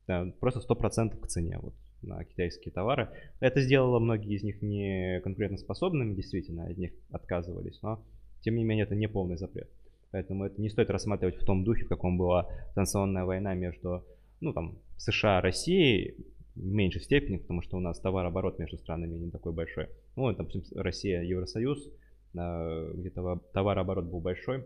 [0.07, 3.09] да, просто сто процентов к цене вот, на китайские товары.
[3.41, 8.01] Это сделало многие из них не конкурентоспособными, действительно, от них отказывались, но
[8.41, 9.69] тем не менее это не полный запрет.
[10.11, 14.05] Поэтому это не стоит рассматривать в том духе, в каком была санкционная война между
[14.39, 16.15] ну, там, США и Россией,
[16.55, 19.87] в меньшей степени, потому что у нас товарооборот между странами не такой большой.
[20.15, 21.89] Ну, допустим, Россия, Евросоюз,
[22.35, 24.65] а, где товарооборот был большой,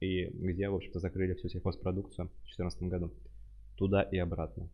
[0.00, 3.12] и где, в общем-то, закрыли всю сельхозпродукцию в 2014 году.
[3.76, 4.68] Туда и обратно.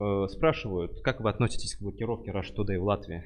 [0.00, 3.22] Э, спрашивают, как вы относитесь к блокировке Rush Today в Латвии?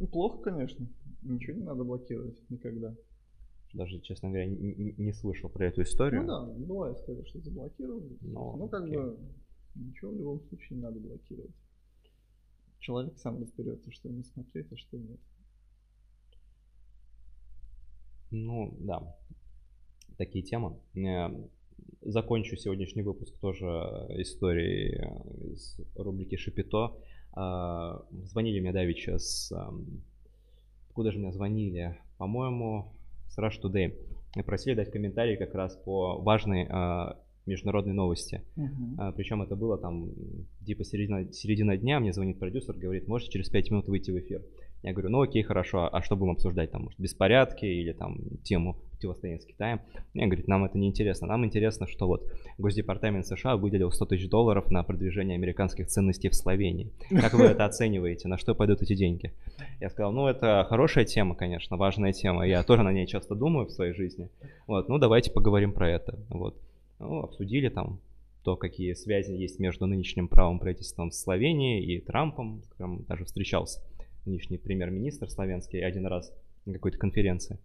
[0.00, 0.86] Ну, плохо, конечно.
[1.22, 2.94] Ничего не надо блокировать никогда.
[3.72, 6.22] Даже, честно говоря, не, не слышал про эту историю.
[6.22, 8.18] Ну да, была история, что заблокировали.
[8.20, 8.96] Но, ну, как окей.
[8.96, 9.16] бы,
[9.74, 11.54] ничего в любом случае не надо блокировать.
[12.80, 15.20] Человек сам разберется, что ему смотреть, а что нет.
[18.30, 19.16] Ну, да.
[20.16, 20.80] Такие темы.
[20.96, 21.28] Э,
[22.00, 23.66] закончу сегодняшний выпуск тоже
[24.18, 26.96] историей э, из рубрики Шапито.
[27.36, 29.52] Э, звонили мне давеча с...
[30.94, 31.98] Куда же мне звонили?
[32.18, 32.92] По-моему,
[33.28, 33.96] с Rush Today
[34.44, 36.66] просили дать комментарий как раз по важной
[37.46, 38.42] международной новости.
[38.56, 38.94] Uh-huh.
[38.98, 40.10] А, причем это было там
[40.64, 44.42] типа середина, середина дня, мне звонит продюсер, говорит, можете через 5 минут выйти в эфир.
[44.82, 48.76] Я говорю, ну окей, хорошо, а что будем обсуждать там, может, беспорядки или там тему
[48.90, 49.80] противостояния с Китаем?
[50.12, 52.28] Мне говорит, нам это не интересно, нам интересно, что вот
[52.58, 56.90] Госдепартамент США выделил 100 тысяч долларов на продвижение американских ценностей в Словении.
[57.10, 59.32] Как вы это оцениваете, на что пойдут эти деньги?
[59.80, 63.66] Я сказал, ну это хорошая тема, конечно, важная тема, я тоже на ней часто думаю
[63.66, 64.30] в своей жизни.
[64.66, 66.56] Вот, ну давайте поговорим про это, вот.
[67.02, 68.00] Ну, обсудили там
[68.44, 73.80] то, какие связи есть между нынешним правым правительством Словении и Трампом, с которым даже встречался
[74.24, 76.32] нынешний премьер-министр славянский один раз
[76.64, 77.58] на какой-то конференции.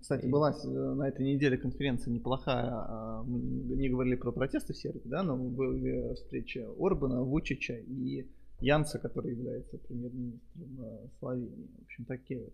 [0.00, 2.70] Кстати, была э, на этой неделе конференция неплохая.
[2.70, 8.26] А, мы не говорили про протесты в Сербии, да, но были встреча Орбана, Вучича и
[8.60, 11.68] Янца, который является премьер-министром э, Словении.
[11.78, 12.48] В общем, такие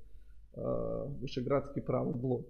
[0.54, 2.46] э, вышеградский правый блок.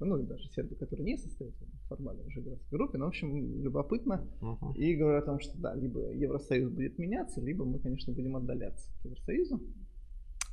[0.00, 2.98] Ну и даже Сербия, которая не состоит в формальной вышеградской группе.
[2.98, 4.26] Но, в общем, любопытно.
[4.40, 4.74] Uh-huh.
[4.76, 8.90] И говорят о том, что да, либо Евросоюз будет меняться, либо мы, конечно, будем отдаляться
[8.98, 9.60] от Евросоюза.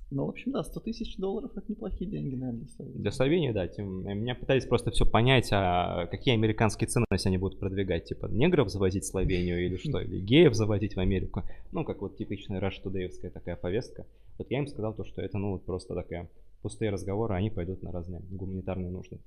[0.10, 3.02] Ну, в общем, да, 100 тысяч долларов это неплохие деньги, наверное, для Словении.
[3.02, 3.68] Для Словении, да.
[3.68, 8.06] Тем, меня пытались просто все понять, а какие американские ценности они будут продвигать.
[8.06, 10.00] Типа негров завозить в Словению или что?
[10.00, 11.44] Или геев завозить в Америку.
[11.74, 14.06] Ну, как вот типичная раштудеевская такая повестка.
[14.38, 16.30] Вот я им сказал то, что это, ну, вот просто такая
[16.62, 19.20] пустые разговоры, они пойдут на разные гуманитарные нужды.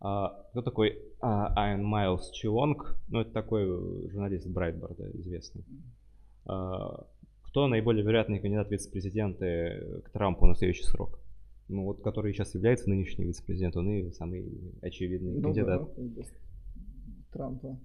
[0.00, 2.96] А, кто такой а, Айн Майлз Чилонг?
[3.08, 3.66] Ну, это такой
[4.08, 5.64] журналист Брайтборда известный.
[6.46, 7.06] А,
[7.42, 11.18] кто наиболее вероятный кандидат вице-президента к Трампу на следующий срок?
[11.68, 14.46] Ну вот, который сейчас является нынешний вице-президент, он и самый
[14.80, 15.88] очевидный ну, кандидат.
[15.96, 16.22] Да,
[17.32, 17.78] Трампа.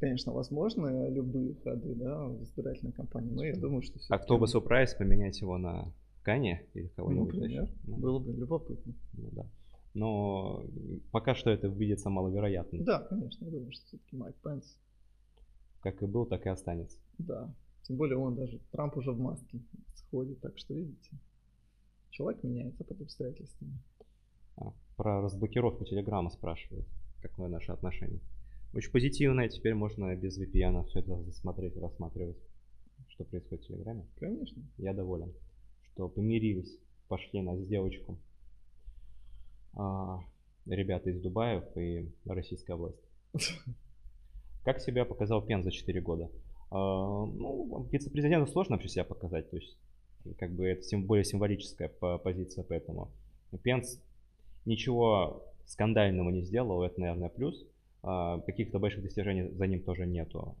[0.00, 3.98] Конечно, возможны любые ходы, да, в избирательной кампании, но я думаю, что...
[4.10, 5.90] А кто бы сюрприз поменять его на
[6.26, 8.92] Кане или кого-нибудь ну, например, Ну, было бы любопытно.
[9.12, 9.46] Ну, да.
[9.94, 10.66] Но
[11.12, 12.82] пока что это видится маловероятно.
[12.84, 14.76] Да, конечно, я думаю, что все-таки Майк Пенс.
[15.82, 16.98] Как и был, так и останется.
[17.18, 17.54] Да.
[17.82, 19.60] Тем более он даже, Трамп уже в маске
[19.94, 21.10] сходит, так что видите,
[22.10, 23.78] человек меняется под обстоятельствами.
[24.56, 26.88] А, про разблокировку Телеграма спрашивают,
[27.22, 28.20] какое наше отношение.
[28.74, 32.36] Очень позитивное, теперь можно без VPN все это засмотреть, рассматривать,
[33.10, 34.04] что происходит в Телеграме.
[34.18, 34.60] Конечно.
[34.76, 35.32] Я доволен,
[35.96, 36.78] что помирились,
[37.08, 38.18] пошли на сделочку
[39.72, 40.20] а,
[40.66, 43.00] ребята из Дубаев и российская власть.
[44.64, 46.30] Как себя показал Пен за 4 года?
[46.70, 49.78] А, ну, вице-президенту сложно вообще себя показать, то есть
[50.38, 53.10] как бы это тем более символическая позиция, поэтому
[53.62, 53.98] Пенс
[54.66, 57.64] ничего скандального не сделал, это, наверное, плюс.
[58.02, 60.56] а, каких-то больших достижений за ним тоже нету.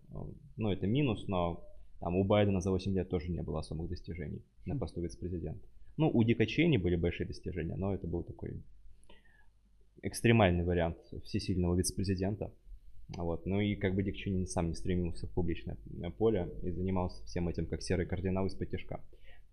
[0.56, 1.65] Ну, это минус, но
[2.00, 4.78] там у Байдена за 8 лет тоже не было особых достижений на хм.
[4.78, 5.66] посту вице-президента.
[5.96, 8.62] Ну, у Дика Чейни были большие достижения, но это был такой
[10.02, 12.52] экстремальный вариант всесильного вице-президента.
[13.08, 13.46] Вот.
[13.46, 15.76] Ну и как бы Дик Чейни сам не стремился в публичное
[16.18, 18.68] поле и занимался всем этим как серый кардинал из-под.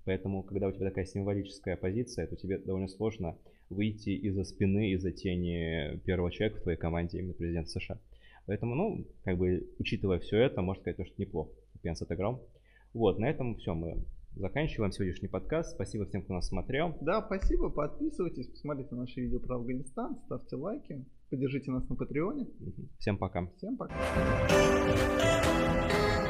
[0.05, 3.37] Поэтому, когда у тебя такая символическая позиция, то тебе довольно сложно
[3.69, 7.99] выйти из-за спины, из-за тени первого человека в твоей команде, именно президента США.
[8.45, 11.51] Поэтому, ну, как бы, учитывая все это, можно сказать, что неплохо
[11.84, 12.41] Пенс отыграл.
[12.93, 14.05] Вот, на этом все, мы
[14.36, 15.75] заканчиваем сегодняшний подкаст.
[15.75, 16.95] Спасибо всем, кто нас смотрел.
[17.01, 22.47] Да, спасибо, подписывайтесь, посмотрите наши видео про Афганистан, ставьте лайки, поддержите нас на Патреоне.
[22.99, 23.45] Всем пока.
[23.57, 23.93] Всем пока.